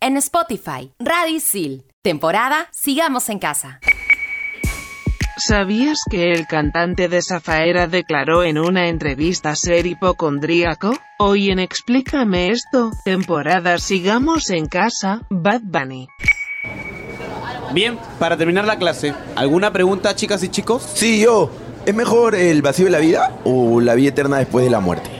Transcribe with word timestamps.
en 0.00 0.16
Spotify, 0.16 0.92
Radisil. 0.98 1.84
Temporada 2.02 2.68
Sigamos 2.72 3.28
en 3.28 3.38
Casa. 3.38 3.80
¿Sabías 5.36 5.98
que 6.10 6.32
el 6.32 6.46
cantante 6.46 7.08
de 7.08 7.20
Zafaera 7.22 7.86
declaró 7.86 8.42
en 8.42 8.58
una 8.58 8.88
entrevista 8.88 9.54
ser 9.54 9.86
hipocondríaco? 9.86 10.92
Hoy 11.18 11.50
en 11.50 11.58
Explícame 11.58 12.50
esto, 12.50 12.90
temporada 13.04 13.78
Sigamos 13.78 14.50
en 14.50 14.66
Casa, 14.66 15.22
Bad 15.28 15.60
Bunny. 15.62 16.08
Bien, 17.72 17.98
para 18.18 18.36
terminar 18.36 18.64
la 18.64 18.78
clase, 18.78 19.14
¿alguna 19.36 19.72
pregunta 19.72 20.16
chicas 20.16 20.42
y 20.42 20.48
chicos? 20.48 20.82
Sí, 20.94 21.20
yo. 21.20 21.50
¿Es 21.86 21.94
mejor 21.94 22.34
el 22.34 22.60
vacío 22.62 22.86
de 22.86 22.90
la 22.90 22.98
vida 22.98 23.38
o 23.44 23.80
la 23.80 23.94
vida 23.94 24.10
eterna 24.10 24.38
después 24.38 24.64
de 24.64 24.70
la 24.70 24.80
muerte? 24.80 25.19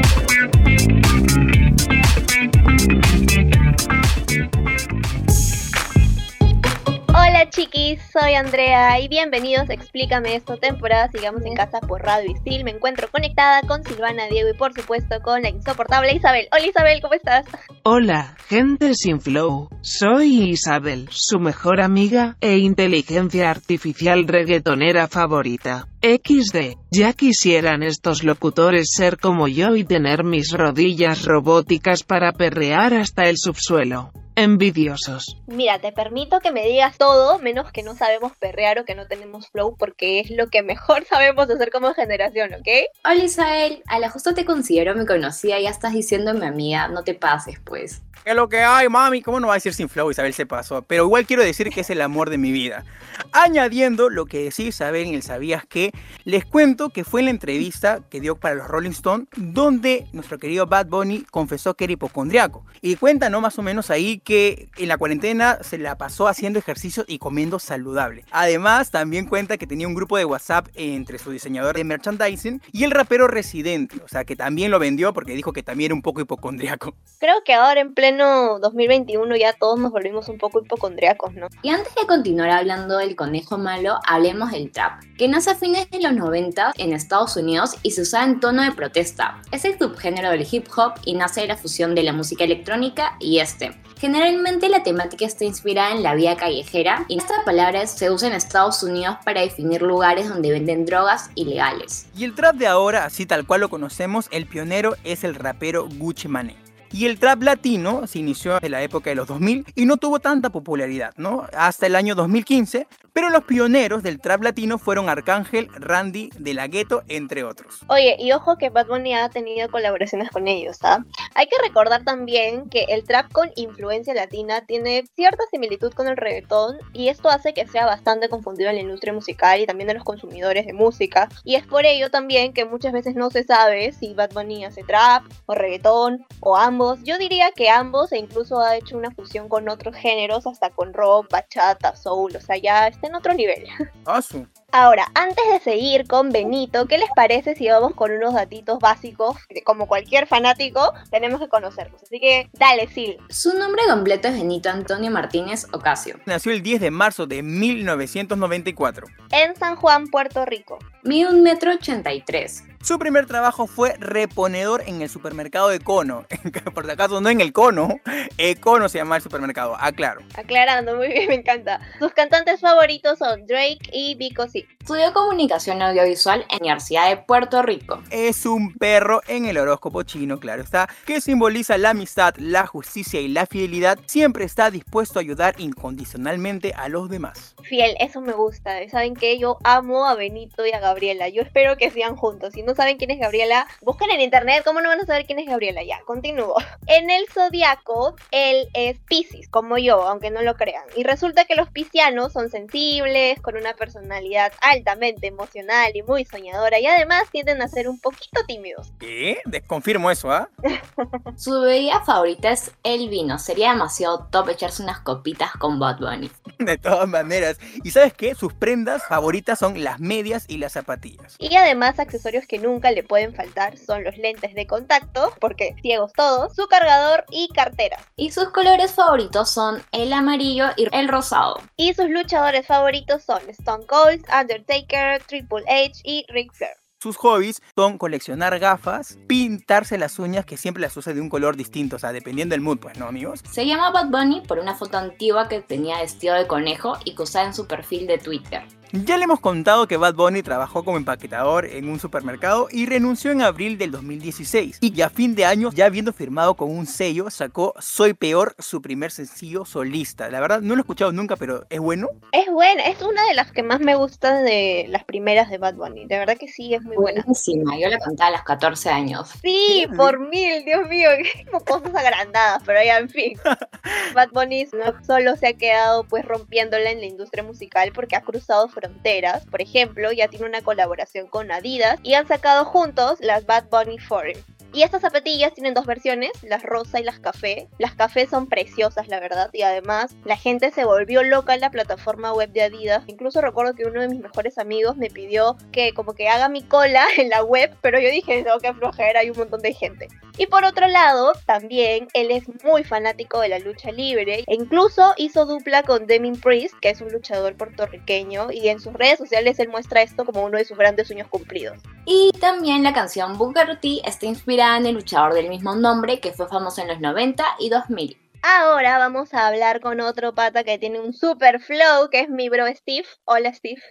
Soy 8.21 8.35
Andrea 8.35 8.99
y 8.99 9.07
bienvenidos 9.07 9.67
a 9.69 9.73
Explícame 9.73 10.35
esto, 10.35 10.57
temporada 10.57 11.09
Sigamos 11.11 11.43
en 11.43 11.55
Casa 11.55 11.79
por 11.79 12.03
Radio 12.03 12.31
Isil. 12.31 12.63
Me 12.63 12.69
encuentro 12.69 13.07
conectada 13.09 13.61
con 13.63 13.83
Silvana, 13.83 14.27
Diego 14.27 14.49
y 14.49 14.53
por 14.53 14.73
supuesto 14.73 15.15
con 15.23 15.41
la 15.41 15.49
insoportable 15.49 16.13
Isabel. 16.13 16.47
Hola 16.51 16.67
Isabel, 16.67 17.01
¿cómo 17.01 17.15
estás? 17.15 17.45
Hola, 17.81 18.35
gente 18.47 18.93
sin 18.93 19.21
flow. 19.21 19.69
Soy 19.81 20.51
Isabel, 20.51 21.07
su 21.09 21.39
mejor 21.39 21.81
amiga 21.81 22.37
e 22.41 22.57
inteligencia 22.57 23.49
artificial 23.49 24.27
reggaetonera 24.27 25.07
favorita. 25.07 25.87
XD, 26.03 26.77
ya 26.91 27.13
quisieran 27.13 27.81
estos 27.81 28.23
locutores 28.23 28.89
ser 28.95 29.17
como 29.17 29.47
yo 29.47 29.75
y 29.75 29.83
tener 29.83 30.23
mis 30.23 30.51
rodillas 30.51 31.25
robóticas 31.25 32.03
para 32.03 32.33
perrear 32.33 32.93
hasta 32.93 33.29
el 33.29 33.37
subsuelo. 33.37 34.11
Envidiosos. 34.35 35.37
Mira, 35.47 35.79
te 35.79 35.91
permito 35.91 36.39
que 36.39 36.51
me 36.51 36.65
digas 36.65 36.97
todo, 36.97 37.37
menos 37.39 37.71
que 37.71 37.83
no 37.83 37.95
sabemos 37.95 38.31
perrear 38.37 38.79
o 38.79 38.85
que 38.85 38.95
no 38.95 39.07
tenemos 39.07 39.49
flow, 39.49 39.75
porque 39.77 40.19
es 40.21 40.31
lo 40.31 40.47
que 40.47 40.63
mejor 40.63 41.05
sabemos 41.09 41.49
hacer 41.49 41.71
como 41.71 41.93
generación, 41.93 42.53
¿ok? 42.53 42.67
Hola 43.03 43.23
Isabel, 43.23 43.83
a 43.87 43.99
la 43.99 44.09
justo 44.09 44.33
te 44.33 44.45
considero 44.45 44.95
mi 44.95 45.05
conocida, 45.05 45.59
ya 45.59 45.69
estás 45.69 45.93
diciendo 45.93 46.33
mi 46.33 46.45
amiga, 46.45 46.87
no 46.87 47.03
te 47.03 47.13
pases 47.13 47.59
pues. 47.63 48.01
¿Qué 48.23 48.29
es 48.29 48.35
lo 48.35 48.49
que 48.49 48.59
hay, 48.59 48.87
mami? 48.87 49.23
¿Cómo 49.23 49.39
no 49.39 49.47
va 49.47 49.53
a 49.53 49.55
decir 49.55 49.73
sin 49.73 49.89
flow? 49.89 50.11
Isabel 50.11 50.35
se 50.35 50.45
pasó. 50.45 50.83
Pero 50.83 51.05
igual 51.05 51.25
quiero 51.25 51.43
decir 51.43 51.71
que 51.71 51.81
es 51.81 51.89
el 51.89 52.01
amor 52.01 52.29
de 52.29 52.37
mi 52.37 52.51
vida. 52.51 52.85
Añadiendo 53.31 54.11
lo 54.11 54.27
que 54.27 54.43
decía 54.43 54.67
Isabel 54.67 55.07
en 55.07 55.15
el 55.15 55.23
Sabías 55.23 55.65
que, 55.65 55.91
les 56.23 56.45
cuento 56.45 56.89
que 56.89 57.03
fue 57.03 57.21
en 57.21 57.25
la 57.25 57.31
entrevista 57.31 58.01
que 58.11 58.21
dio 58.21 58.35
para 58.35 58.53
los 58.53 58.67
Rolling 58.67 58.91
Stones, 58.91 59.27
donde 59.35 60.05
nuestro 60.13 60.37
querido 60.37 60.67
Bad 60.67 60.85
Bunny 60.85 61.25
confesó 61.31 61.73
que 61.73 61.85
era 61.85 61.93
hipocondriaco. 61.93 62.63
Y 62.79 62.95
cuenta, 62.95 63.31
¿no? 63.31 63.41
Más 63.41 63.57
o 63.57 63.63
menos 63.63 63.89
ahí 63.89 64.20
que 64.23 64.69
en 64.77 64.87
la 64.87 64.97
cuarentena 64.97 65.59
se 65.61 65.77
la 65.77 65.97
pasó 65.97 66.27
haciendo 66.27 66.59
ejercicio 66.59 67.03
y 67.07 67.17
comiendo 67.17 67.59
saludable. 67.59 68.25
Además, 68.31 68.91
también 68.91 69.25
cuenta 69.25 69.57
que 69.57 69.67
tenía 69.67 69.87
un 69.87 69.95
grupo 69.95 70.17
de 70.17 70.25
WhatsApp 70.25 70.67
entre 70.75 71.17
su 71.17 71.31
diseñador 71.31 71.75
de 71.75 71.83
merchandising 71.83 72.61
y 72.71 72.83
el 72.83 72.91
rapero 72.91 73.27
residente. 73.27 73.97
O 74.03 74.07
sea, 74.07 74.23
que 74.23 74.35
también 74.35 74.71
lo 74.71 74.79
vendió 74.79 75.13
porque 75.13 75.33
dijo 75.33 75.53
que 75.53 75.63
también 75.63 75.89
era 75.89 75.95
un 75.95 76.01
poco 76.01 76.21
hipocondriaco. 76.21 76.95
Creo 77.19 77.43
que 77.43 77.53
ahora 77.53 77.81
en 77.81 77.93
pleno 77.93 78.59
2021 78.59 79.35
ya 79.35 79.53
todos 79.53 79.79
nos 79.79 79.91
volvimos 79.91 80.29
un 80.29 80.37
poco 80.37 80.61
hipocondriacos, 80.61 81.33
¿no? 81.33 81.47
Y 81.61 81.69
antes 81.69 81.93
de 81.95 82.07
continuar 82.07 82.49
hablando 82.49 82.97
del 82.97 83.15
conejo 83.15 83.57
malo, 83.57 83.99
hablemos 84.07 84.51
del 84.51 84.71
trap, 84.71 85.01
que 85.17 85.27
nace 85.27 85.51
a 85.51 85.55
fines 85.55 85.89
de 85.89 86.01
los 86.01 86.13
90 86.13 86.73
en 86.77 86.93
Estados 86.93 87.35
Unidos 87.37 87.75
y 87.83 87.91
se 87.91 88.01
usa 88.01 88.23
en 88.23 88.39
tono 88.39 88.63
de 88.63 88.71
protesta. 88.71 89.41
Es 89.51 89.65
el 89.65 89.77
subgénero 89.77 90.29
del 90.29 90.47
hip 90.49 90.67
hop 90.75 90.93
y 91.05 91.15
nace 91.15 91.41
de 91.41 91.47
la 91.47 91.57
fusión 91.57 91.95
de 91.95 92.03
la 92.03 92.13
música 92.13 92.43
electrónica 92.43 93.15
y 93.19 93.39
este. 93.39 93.71
Generalmente 94.01 94.67
la 94.67 94.81
temática 94.81 95.27
está 95.27 95.45
inspirada 95.45 95.91
en 95.91 96.01
la 96.01 96.15
vida 96.15 96.35
callejera 96.35 97.05
y 97.07 97.19
esta 97.19 97.35
palabra 97.45 97.85
se 97.85 98.09
usa 98.09 98.29
en 98.29 98.33
Estados 98.33 98.81
Unidos 98.81 99.17
para 99.23 99.41
definir 99.41 99.83
lugares 99.83 100.27
donde 100.27 100.49
venden 100.49 100.87
drogas 100.87 101.29
ilegales. 101.35 102.07
Y 102.17 102.23
el 102.23 102.33
trap 102.33 102.55
de 102.55 102.65
ahora, 102.65 103.05
así 103.05 103.27
tal 103.27 103.45
cual 103.45 103.61
lo 103.61 103.69
conocemos, 103.69 104.27
el 104.31 104.47
pionero 104.47 104.95
es 105.03 105.23
el 105.23 105.35
rapero 105.35 105.87
Gucci 105.87 106.27
Mane. 106.27 106.55
Y 106.91 107.05
el 107.05 107.19
trap 107.19 107.43
latino 107.43 108.07
se 108.07 108.17
inició 108.17 108.57
en 108.59 108.71
la 108.71 108.81
época 108.81 109.11
de 109.11 109.15
los 109.15 109.27
2000 109.27 109.65
y 109.75 109.85
no 109.85 109.97
tuvo 109.97 110.19
tanta 110.19 110.49
popularidad, 110.49 111.13
¿no? 111.17 111.45
Hasta 111.55 111.85
el 111.85 111.95
año 111.95 112.15
2015, 112.15 112.87
pero 113.13 113.29
los 113.29 113.43
pioneros 113.43 114.03
del 114.03 114.19
trap 114.19 114.43
latino 114.43 114.77
fueron 114.77 115.09
Arcángel, 115.09 115.69
Randy, 115.73 116.29
De 116.37 116.53
La 116.53 116.67
Ghetto, 116.67 117.03
entre 117.07 117.43
otros. 117.43 117.81
Oye, 117.87 118.15
y 118.19 118.31
ojo 118.31 118.57
que 118.57 118.69
Bad 118.69 118.87
Bunny 118.87 119.13
ha 119.13 119.29
tenido 119.29 119.69
colaboraciones 119.69 120.29
con 120.31 120.47
ellos, 120.47 120.77
¿ah? 120.83 121.03
Hay 121.35 121.47
que 121.47 121.61
recordar 121.61 122.03
también 122.03 122.69
que 122.69 122.85
el 122.89 123.03
trap 123.03 123.31
con 123.31 123.51
influencia 123.55 124.13
latina 124.13 124.65
tiene 124.65 125.03
cierta 125.15 125.43
similitud 125.51 125.93
con 125.93 126.07
el 126.07 126.17
reggaetón 126.17 126.77
y 126.93 127.09
esto 127.09 127.29
hace 127.29 127.53
que 127.53 127.67
sea 127.67 127.85
bastante 127.85 128.29
confundido 128.29 128.69
en 128.69 128.75
la 128.75 128.81
industria 128.81 129.13
musical 129.13 129.59
y 129.59 129.65
también 129.65 129.89
en 129.89 129.97
los 129.97 130.05
consumidores 130.05 130.65
de 130.65 130.73
música. 130.73 131.29
Y 131.43 131.55
es 131.55 131.65
por 131.65 131.85
ello 131.85 132.09
también 132.09 132.53
que 132.53 132.65
muchas 132.65 132.93
veces 132.93 133.15
no 133.15 133.29
se 133.29 133.43
sabe 133.43 133.91
si 133.91 134.13
Bad 134.13 134.33
Bunny 134.33 134.65
hace 134.65 134.83
trap 134.83 135.23
o 135.45 135.55
reggaetón 135.55 136.25
o 136.39 136.55
ambos 136.57 136.91
yo 137.03 137.17
diría 137.17 137.51
que 137.51 137.69
ambos, 137.69 138.11
e 138.11 138.17
incluso 138.17 138.59
ha 138.59 138.75
hecho 138.75 138.97
una 138.97 139.11
fusión 139.11 139.49
con 139.49 139.69
otros 139.69 139.95
géneros, 139.95 140.47
hasta 140.47 140.69
con 140.69 140.93
rock, 140.93 141.31
bachata, 141.31 141.95
soul, 141.95 142.35
o 142.35 142.41
sea, 142.41 142.57
ya 142.57 142.87
está 143.01 143.07
en 143.07 143.15
otro 143.15 143.33
nivel. 143.33 143.65
Awesome. 144.05 144.47
Ahora, 144.73 145.05
antes 145.15 145.43
de 145.51 145.59
seguir 145.59 146.07
con 146.07 146.29
Benito, 146.29 146.87
¿qué 146.87 146.97
les 146.97 147.09
parece 147.13 147.55
si 147.55 147.67
vamos 147.67 147.93
con 147.93 148.11
unos 148.11 148.33
datitos 148.33 148.79
básicos 148.79 149.35
que 149.49 149.63
como 149.63 149.85
cualquier 149.85 150.27
fanático 150.27 150.93
tenemos 151.09 151.41
que 151.41 151.49
conocerlos? 151.49 152.01
Así 152.01 152.19
que 152.19 152.49
dale, 152.53 152.87
Sil. 152.87 153.19
Su 153.29 153.53
nombre 153.57 153.83
completo 153.89 154.29
es 154.29 154.35
Benito 154.35 154.69
Antonio 154.69 155.11
Martínez 155.11 155.67
Ocasio. 155.73 156.19
Nació 156.25 156.53
el 156.53 156.63
10 156.63 156.81
de 156.81 156.91
marzo 156.91 157.27
de 157.27 157.43
1994. 157.43 159.07
En 159.31 159.55
San 159.57 159.75
Juan, 159.75 160.07
Puerto 160.07 160.45
Rico. 160.45 160.79
Mide 161.03 161.29
un 161.29 161.43
metro 161.43 161.73
ochenta 161.73 162.13
y 162.13 162.21
tres. 162.21 162.63
Su 162.83 162.97
primer 162.97 163.27
trabajo 163.27 163.67
fue 163.67 163.95
reponedor 163.99 164.83
en 164.87 165.03
el 165.03 165.09
supermercado 165.09 165.69
de 165.69 165.79
Cono. 165.79 166.25
Por 166.73 166.85
si 166.85 166.91
acaso, 166.91 167.21
no 167.21 167.29
en 167.29 167.39
el 167.39 167.53
Cono. 167.53 167.99
Econo 168.39 168.89
se 168.89 168.97
llama 168.97 169.17
el 169.17 169.21
supermercado, 169.21 169.75
aclaro. 169.79 170.21
Aclarando, 170.35 170.95
muy 170.95 171.09
bien, 171.09 171.27
me 171.27 171.35
encanta. 171.35 171.79
Sus 171.99 172.11
cantantes 172.13 172.59
favoritos 172.59 173.19
son 173.19 173.45
Drake 173.45 173.89
y 173.93 174.15
Vico 174.15 174.47
C. 174.47 174.65
Estudió 174.79 175.13
comunicación 175.13 175.79
audiovisual 175.83 176.41
en 176.41 176.47
la 176.49 176.57
Universidad 176.57 177.09
de 177.09 177.17
Puerto 177.17 177.61
Rico. 177.61 178.01
Es 178.09 178.47
un 178.47 178.73
perro 178.73 179.21
en 179.27 179.45
el 179.45 179.59
horóscopo 179.59 180.01
chino, 180.01 180.39
claro 180.39 180.63
está, 180.63 180.89
que 181.05 181.21
simboliza 181.21 181.77
la 181.77 181.91
amistad, 181.91 182.33
la 182.37 182.65
justicia 182.65 183.21
y 183.21 183.27
la 183.27 183.45
fidelidad. 183.45 183.99
Siempre 184.07 184.43
está 184.43 184.71
dispuesto 184.71 185.19
a 185.19 185.21
ayudar 185.21 185.53
incondicionalmente 185.59 186.73
a 186.75 186.89
los 186.89 187.09
demás. 187.09 187.55
Fiel, 187.61 187.95
eso 187.99 188.21
me 188.21 188.33
gusta. 188.33 188.71
¿Saben 188.89 189.13
qué? 189.13 189.37
Yo 189.37 189.59
amo 189.63 190.07
a 190.07 190.15
Benito 190.15 190.65
y 190.65 190.71
a 190.71 190.79
Gabriela. 190.79 191.29
Yo 191.29 191.43
espero 191.43 191.77
que 191.77 191.91
sean 191.91 192.15
juntos. 192.15 192.53
Si 192.53 192.63
no 192.63 192.70
saben 192.75 192.97
quién 192.97 193.11
es 193.11 193.19
Gabriela, 193.19 193.67
busquen 193.81 194.11
en 194.11 194.21
internet. 194.21 194.63
¿Cómo 194.65 194.81
no 194.81 194.89
van 194.89 194.99
a 194.99 195.05
saber 195.05 195.25
quién 195.25 195.39
es 195.39 195.47
Gabriela? 195.47 195.83
Ya, 195.83 196.01
continúo. 196.05 196.55
En 196.87 197.09
el 197.09 197.25
zodiaco, 197.29 198.15
él 198.31 198.67
es 198.73 198.99
Pisces, 199.07 199.47
como 199.47 199.77
yo, 199.77 200.01
aunque 200.03 200.29
no 200.29 200.41
lo 200.41 200.55
crean. 200.55 200.83
Y 200.95 201.03
resulta 201.03 201.45
que 201.45 201.55
los 201.55 201.69
piscianos 201.69 202.33
son 202.33 202.49
sensibles, 202.49 203.39
con 203.41 203.55
una 203.55 203.73
personalidad 203.73 204.51
altamente 204.61 205.27
emocional 205.27 205.91
y 205.93 206.03
muy 206.03 206.25
soñadora. 206.25 206.79
Y 206.79 206.85
además 206.87 207.23
tienden 207.31 207.61
a 207.61 207.67
ser 207.67 207.87
un 207.87 207.99
poquito 207.99 208.43
tímidos. 208.45 208.91
¿Qué? 208.99 209.39
Desconfirmo 209.45 210.11
eso, 210.11 210.31
¿ah? 210.31 210.49
Su 211.37 211.61
bebida 211.61 212.01
favorita 212.03 212.51
es 212.51 212.71
el 212.83 213.09
vino. 213.09 213.39
Sería 213.39 213.71
demasiado 213.71 214.27
top 214.31 214.49
echarse 214.49 214.83
unas 214.83 214.99
copitas 214.99 215.51
con 215.53 215.79
Bad 215.79 215.99
Bunny. 215.99 216.31
De 216.59 216.77
todas 216.77 217.07
maneras. 217.07 217.57
¿Y 217.83 217.91
sabes 217.91 218.13
qué? 218.13 218.35
Sus 218.35 218.53
prendas 218.53 219.03
favoritas 219.07 219.59
son 219.59 219.83
las 219.83 219.99
medias 219.99 220.45
y 220.47 220.57
las 220.57 220.73
zapatillas. 220.73 221.35
Y 221.39 221.55
además 221.55 221.99
accesorios 221.99 222.45
que 222.47 222.59
nunca 222.61 222.91
le 222.91 223.03
pueden 223.03 223.35
faltar 223.35 223.77
son 223.77 224.03
los 224.03 224.17
lentes 224.17 224.53
de 224.53 224.67
contacto, 224.67 225.33
porque 225.39 225.75
ciegos 225.81 226.13
todos, 226.13 226.55
su 226.55 226.67
cargador 226.67 227.25
y 227.29 227.47
cartera. 227.49 227.97
Y 228.15 228.31
sus 228.31 228.49
colores 228.49 228.93
favoritos 228.93 229.49
son 229.49 229.81
el 229.91 230.13
amarillo 230.13 230.69
y 230.77 230.87
el 230.91 231.07
rosado. 231.07 231.61
Y 231.75 231.93
sus 231.93 232.09
luchadores 232.09 232.67
favoritos 232.67 233.23
son 233.23 233.41
Stone 233.49 233.85
Cold, 233.85 234.23
Undertaker, 234.31 235.21
Triple 235.23 235.63
H 235.67 236.01
y 236.03 236.25
Ric 236.29 236.53
Flair. 236.53 236.81
Sus 237.01 237.17
hobbies 237.17 237.63
son 237.75 237.97
coleccionar 237.97 238.59
gafas, 238.59 239.17
pintarse 239.27 239.97
las 239.97 240.19
uñas, 240.19 240.45
que 240.45 240.55
siempre 240.55 240.81
las 240.81 240.95
usa 240.95 241.13
de 241.13 241.19
un 241.19 241.29
color 241.29 241.57
distinto, 241.57 241.95
o 241.95 241.99
sea, 241.99 242.11
dependiendo 242.11 242.53
del 242.53 242.61
mood, 242.61 242.77
pues, 242.77 242.95
¿no, 242.99 243.07
amigos? 243.07 243.41
Se 243.51 243.65
llama 243.65 243.89
Bad 243.89 244.09
Bunny 244.11 244.41
por 244.41 244.59
una 244.59 244.75
foto 244.75 244.99
antigua 244.99 245.49
que 245.49 245.61
tenía 245.61 245.99
vestido 245.99 246.35
de 246.35 246.45
conejo 246.45 246.99
y 247.03 247.15
que 247.15 247.23
usaba 247.23 247.47
en 247.47 247.55
su 247.55 247.65
perfil 247.65 248.05
de 248.05 248.19
Twitter. 248.19 248.61
Ya 248.93 249.15
le 249.15 249.23
hemos 249.23 249.39
contado 249.39 249.87
que 249.87 249.95
Bad 249.95 250.15
Bunny 250.15 250.43
trabajó 250.43 250.83
como 250.83 250.97
empaquetador 250.97 251.65
en 251.65 251.87
un 251.87 251.97
supermercado 251.97 252.67
y 252.69 252.85
renunció 252.85 253.31
en 253.31 253.41
abril 253.41 253.77
del 253.77 253.89
2016. 253.89 254.79
Y 254.81 254.91
ya 254.91 255.05
a 255.05 255.09
fin 255.09 255.33
de 255.33 255.45
año, 255.45 255.69
ya 255.73 255.85
habiendo 255.85 256.11
firmado 256.11 256.55
con 256.55 256.69
un 256.69 256.85
sello, 256.85 257.29
sacó 257.29 257.73
Soy 257.79 258.13
Peor, 258.13 258.53
su 258.59 258.81
primer 258.81 259.11
sencillo 259.11 259.63
solista. 259.63 260.29
La 260.29 260.41
verdad, 260.41 260.59
no 260.59 260.75
lo 260.75 260.81
he 260.81 260.83
escuchado 260.83 261.13
nunca, 261.13 261.37
pero 261.37 261.65
¿es 261.69 261.79
bueno? 261.79 262.09
Es 262.33 262.51
buena, 262.51 262.83
es 262.83 263.01
una 263.01 263.25
de 263.27 263.33
las 263.33 263.53
que 263.53 263.63
más 263.63 263.79
me 263.79 263.95
gustan 263.95 264.43
de 264.43 264.87
las 264.89 265.05
primeras 265.05 265.49
de 265.49 265.57
Bad 265.57 265.75
Bunny. 265.75 266.05
De 266.07 266.17
verdad 266.17 266.35
que 266.37 266.49
sí, 266.49 266.73
es 266.73 266.81
muy 266.81 266.97
buena. 266.97 267.21
Buenísima, 267.21 267.79
yo 267.79 267.87
la 267.87 267.97
cantaba 267.97 268.27
a 268.27 268.31
los 268.31 268.43
14 268.43 268.89
años. 268.89 269.29
Sí, 269.41 269.85
por 269.95 270.19
mil, 270.19 270.65
Dios 270.65 270.85
mío, 270.89 271.09
cosas 271.65 271.95
agrandadas, 271.95 272.61
pero 272.65 272.83
ya 272.83 272.97
en 272.97 273.09
fin. 273.09 273.39
Bad 274.13 274.31
Bunny 274.33 274.67
no 274.73 275.01
solo 275.05 275.37
se 275.37 275.47
ha 275.47 275.53
quedado 275.53 276.03
pues 276.03 276.25
rompiéndola 276.25 276.91
en 276.91 276.99
la 276.99 277.05
industria 277.05 277.41
musical 277.41 277.93
porque 277.95 278.17
ha 278.17 278.21
cruzado 278.21 278.67
fronteras. 278.81 279.45
Por 279.45 279.61
ejemplo, 279.61 280.11
ya 280.11 280.27
tiene 280.27 280.45
una 280.45 280.61
colaboración 280.61 281.27
con 281.27 281.51
Adidas 281.51 281.99
y 282.03 282.15
han 282.15 282.27
sacado 282.27 282.65
juntos 282.65 283.19
las 283.21 283.45
Bad 283.45 283.65
Bunny 283.69 283.99
Foreign. 283.99 284.37
Y 284.73 284.83
estas 284.83 285.01
zapatillas 285.01 285.53
tienen 285.53 285.73
dos 285.73 285.85
versiones, 285.85 286.31
las 286.43 286.63
rosa 286.63 287.01
y 287.01 287.03
las 287.03 287.19
café. 287.19 287.67
Las 287.77 287.93
café 287.93 288.25
son 288.25 288.47
preciosas, 288.47 289.09
la 289.09 289.19
verdad, 289.19 289.49
y 289.51 289.63
además 289.63 290.15
la 290.23 290.37
gente 290.37 290.71
se 290.71 290.85
volvió 290.85 291.23
loca 291.23 291.53
en 291.53 291.59
la 291.59 291.71
plataforma 291.71 292.33
web 292.33 292.51
de 292.51 292.63
Adidas. 292.63 293.03
Incluso 293.07 293.41
recuerdo 293.41 293.73
que 293.73 293.83
uno 293.83 293.99
de 293.99 294.07
mis 294.07 294.21
mejores 294.21 294.57
amigos 294.57 294.95
me 294.95 295.09
pidió 295.09 295.57
que 295.73 295.93
como 295.93 296.13
que 296.13 296.29
haga 296.29 296.47
mi 296.47 296.63
cola 296.63 297.05
en 297.17 297.29
la 297.29 297.43
web, 297.43 297.75
pero 297.81 297.99
yo 297.99 298.09
dije, 298.09 298.43
no, 298.43 298.59
que 298.59 298.73
flojera, 298.73 299.19
hay 299.19 299.29
un 299.29 299.37
montón 299.37 299.61
de 299.61 299.73
gente. 299.73 300.07
Y 300.37 300.47
por 300.47 300.63
otro 300.63 300.87
lado, 300.87 301.33
también 301.45 302.07
él 302.13 302.31
es 302.31 302.43
muy 302.63 302.85
fanático 302.85 303.41
de 303.41 303.49
la 303.49 303.59
lucha 303.59 303.91
libre 303.91 304.45
e 304.47 304.55
incluso 304.55 305.13
hizo 305.17 305.45
dupla 305.45 305.83
con 305.83 306.07
Demin 306.07 306.39
Priest, 306.39 306.75
que 306.81 306.89
es 306.89 307.01
un 307.01 307.11
luchador 307.11 307.57
puertorriqueño, 307.57 308.51
y 308.51 308.69
en 308.69 308.79
sus 308.79 308.93
redes 308.93 309.17
sociales 309.17 309.59
él 309.59 309.67
muestra 309.67 310.01
esto 310.01 310.23
como 310.25 310.45
uno 310.45 310.57
de 310.57 310.63
sus 310.63 310.77
grandes 310.77 311.07
sueños 311.07 311.27
cumplidos. 311.27 311.77
Y 312.05 312.31
también 312.39 312.83
la 312.83 312.93
canción 312.93 313.37
Booker 313.37 313.79
T 313.79 313.99
está 314.05 314.25
inspirada 314.25 314.60
en 314.61 314.85
el 314.85 314.93
luchador 314.93 315.33
del 315.33 315.49
mismo 315.49 315.75
nombre 315.75 316.19
que 316.19 316.33
fue 316.33 316.47
famoso 316.47 316.81
en 316.81 316.89
los 316.89 316.99
90 316.99 317.43
y 317.59 317.69
2000. 317.69 318.17
Ahora 318.43 318.99
vamos 318.99 319.33
a 319.33 319.47
hablar 319.47 319.81
con 319.81 319.99
otro 320.01 320.35
pata 320.35 320.63
que 320.63 320.77
tiene 320.77 320.99
un 320.99 321.13
super 321.13 321.59
flow, 321.59 322.09
que 322.11 322.19
es 322.21 322.29
mi 322.29 322.47
bro 322.47 322.67
Steve. 322.67 323.07
Hola 323.25 323.53
Steve. 323.53 323.81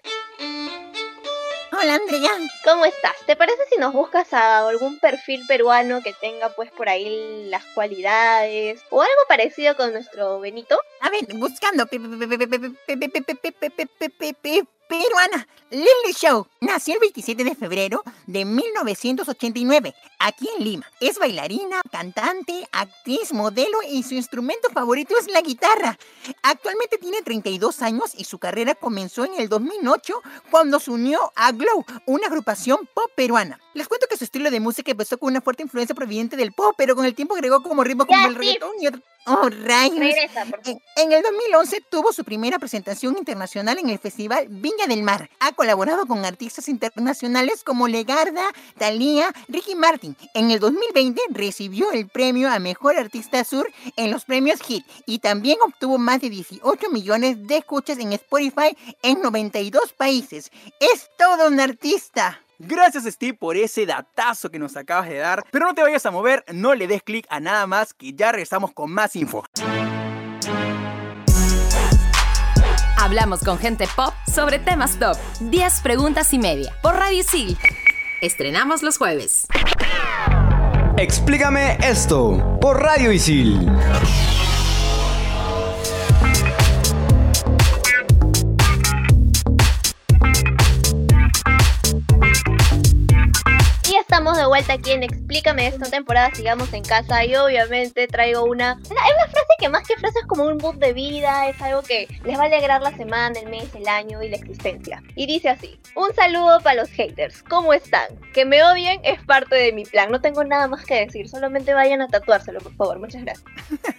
Hola 1.72 1.96
Andrea. 1.96 2.30
¿Cómo 2.64 2.84
estás? 2.84 3.16
¿Te 3.26 3.34
parece 3.34 3.58
si 3.70 3.80
nos 3.80 3.92
buscas 3.92 4.32
a 4.32 4.68
algún 4.68 5.00
perfil 5.00 5.44
peruano 5.48 6.02
que 6.02 6.12
tenga 6.20 6.50
pues 6.50 6.70
por 6.70 6.88
ahí 6.88 7.48
las 7.48 7.64
cualidades 7.74 8.80
o 8.90 9.02
algo 9.02 9.22
parecido 9.28 9.76
con 9.76 9.92
nuestro 9.92 10.38
Benito? 10.38 10.78
A 11.00 11.10
ver, 11.10 11.26
buscando 11.34 11.86
peruana, 14.90 15.46
Lily 15.70 16.12
Show. 16.12 16.48
Nació 16.60 16.94
el 16.94 17.00
27 17.00 17.44
de 17.44 17.54
febrero 17.54 18.02
de 18.26 18.44
1989, 18.44 19.94
aquí 20.18 20.48
en 20.56 20.64
Lima. 20.64 20.86
Es 21.00 21.16
bailarina, 21.16 21.80
cantante, 21.92 22.68
actriz, 22.72 23.32
modelo 23.32 23.78
y 23.88 24.02
su 24.02 24.14
instrumento 24.14 24.68
favorito 24.70 25.14
es 25.16 25.28
la 25.28 25.42
guitarra. 25.42 25.96
Actualmente 26.42 26.98
tiene 26.98 27.22
32 27.22 27.82
años 27.82 28.14
y 28.16 28.24
su 28.24 28.40
carrera 28.40 28.74
comenzó 28.74 29.24
en 29.24 29.34
el 29.38 29.48
2008 29.48 30.22
cuando 30.50 30.80
se 30.80 30.90
unió 30.90 31.32
a 31.36 31.52
Glow, 31.52 31.84
una 32.06 32.26
agrupación 32.26 32.88
pop 32.92 33.10
peruana. 33.14 33.60
Les 33.74 33.86
cuento 33.86 34.08
que 34.10 34.16
su 34.16 34.24
estilo 34.24 34.50
de 34.50 34.58
música 34.58 34.90
empezó 34.90 35.18
con 35.18 35.30
una 35.30 35.40
fuerte 35.40 35.62
influencia 35.62 35.94
proveniente 35.94 36.36
del 36.36 36.52
pop, 36.52 36.74
pero 36.76 36.96
con 36.96 37.04
el 37.04 37.14
tiempo 37.14 37.36
agregó 37.36 37.62
como 37.62 37.84
ritmo 37.84 38.06
como 38.06 38.26
el 38.26 38.34
reggaetón 38.34 38.72
y 38.80 38.88
otro... 38.88 39.00
¡Oh, 39.26 39.50
rayos! 39.50 39.98
en, 40.64 40.80
en 40.96 41.12
el 41.12 41.22
2011 41.22 41.82
tuvo 41.90 42.12
su 42.12 42.24
primera 42.24 42.58
presentación 42.58 43.18
internacional 43.18 43.78
en 43.78 43.90
el 43.90 43.98
festival 43.98 44.46
Viña 44.48 44.86
del 44.88 45.02
Mar. 45.02 45.28
Ha 45.40 45.52
colaborado 45.52 46.06
con 46.06 46.24
artistas 46.24 46.68
internacionales 46.68 47.62
como 47.62 47.86
Legarda, 47.86 48.42
Thalía, 48.78 49.32
Ricky 49.48 49.74
Martin. 49.74 50.16
En 50.34 50.50
el 50.50 50.58
2020 50.58 51.20
recibió 51.30 51.92
el 51.92 52.08
premio 52.08 52.50
a 52.50 52.58
Mejor 52.58 52.96
Artista 52.96 53.44
Sur 53.44 53.70
en 53.96 54.10
los 54.10 54.24
premios 54.24 54.60
HIT 54.66 54.86
y 55.06 55.18
también 55.18 55.58
obtuvo 55.62 55.98
más 55.98 56.20
de 56.20 56.30
18 56.30 56.90
millones 56.90 57.46
de 57.46 57.58
escuchas 57.58 57.98
en 57.98 58.12
Spotify 58.14 58.76
en 59.02 59.20
92 59.20 59.92
países. 59.92 60.50
Es 60.80 61.10
todo 61.18 61.48
un 61.48 61.60
artista. 61.60 62.40
Gracias 62.62 63.04
Steve 63.04 63.32
por 63.32 63.56
ese 63.56 63.86
datazo 63.86 64.50
que 64.50 64.58
nos 64.58 64.76
acabas 64.76 65.08
de 65.08 65.16
dar. 65.16 65.44
Pero 65.50 65.64
no 65.64 65.74
te 65.74 65.82
vayas 65.82 66.04
a 66.04 66.10
mover, 66.10 66.44
no 66.52 66.74
le 66.74 66.86
des 66.86 67.02
clic 67.02 67.26
a 67.30 67.40
nada 67.40 67.66
más 67.66 67.94
que 67.94 68.12
ya 68.12 68.32
regresamos 68.32 68.72
con 68.74 68.92
más 68.92 69.16
info. 69.16 69.44
Hablamos 72.98 73.40
con 73.40 73.58
gente 73.58 73.86
pop 73.96 74.12
sobre 74.30 74.58
temas 74.58 74.98
top. 74.98 75.16
10 75.40 75.80
preguntas 75.80 76.34
y 76.34 76.38
media. 76.38 76.76
Por 76.82 76.96
Radio 76.96 77.22
Sil. 77.24 77.56
Estrenamos 78.20 78.82
los 78.82 78.98
jueves. 78.98 79.46
Explícame 80.98 81.78
esto 81.82 82.58
por 82.60 82.82
Radio 82.82 83.10
Isil. 83.10 83.70
Estamos 94.10 94.36
de 94.36 94.44
vuelta 94.44 94.72
aquí 94.72 94.90
en 94.90 95.04
Explícame 95.04 95.68
esta 95.68 95.88
temporada, 95.88 96.34
sigamos 96.34 96.72
en 96.72 96.82
casa 96.82 97.24
y 97.24 97.36
obviamente 97.36 98.08
traigo 98.08 98.44
una... 98.44 98.72
Es 98.82 98.90
una 98.90 99.26
frase 99.30 99.46
que 99.60 99.68
más 99.68 99.86
que 99.86 99.94
frase 99.94 100.18
es 100.18 100.26
como 100.26 100.46
un 100.46 100.56
mood 100.56 100.74
de 100.74 100.92
vida, 100.92 101.48
es 101.48 101.62
algo 101.62 101.82
que 101.82 102.08
les 102.24 102.36
va 102.36 102.42
a 102.42 102.46
alegrar 102.46 102.82
la 102.82 102.90
semana, 102.96 103.38
el 103.38 103.48
mes, 103.48 103.72
el 103.72 103.86
año 103.86 104.20
y 104.20 104.28
la 104.28 104.36
existencia. 104.36 105.00
Y 105.14 105.28
dice 105.28 105.50
así, 105.50 105.78
un 105.94 106.12
saludo 106.12 106.60
para 106.60 106.80
los 106.80 106.90
haters, 106.90 107.44
¿cómo 107.44 107.72
están? 107.72 108.08
Que 108.34 108.44
me 108.44 108.64
odien 108.64 109.00
es 109.04 109.22
parte 109.22 109.54
de 109.54 109.72
mi 109.72 109.84
plan, 109.84 110.10
no 110.10 110.20
tengo 110.20 110.42
nada 110.42 110.66
más 110.66 110.84
que 110.84 111.06
decir, 111.06 111.28
solamente 111.28 111.72
vayan 111.72 112.02
a 112.02 112.08
tatuárselo 112.08 112.58
por 112.58 112.74
favor, 112.74 112.98
muchas 112.98 113.22
gracias. 113.22 113.46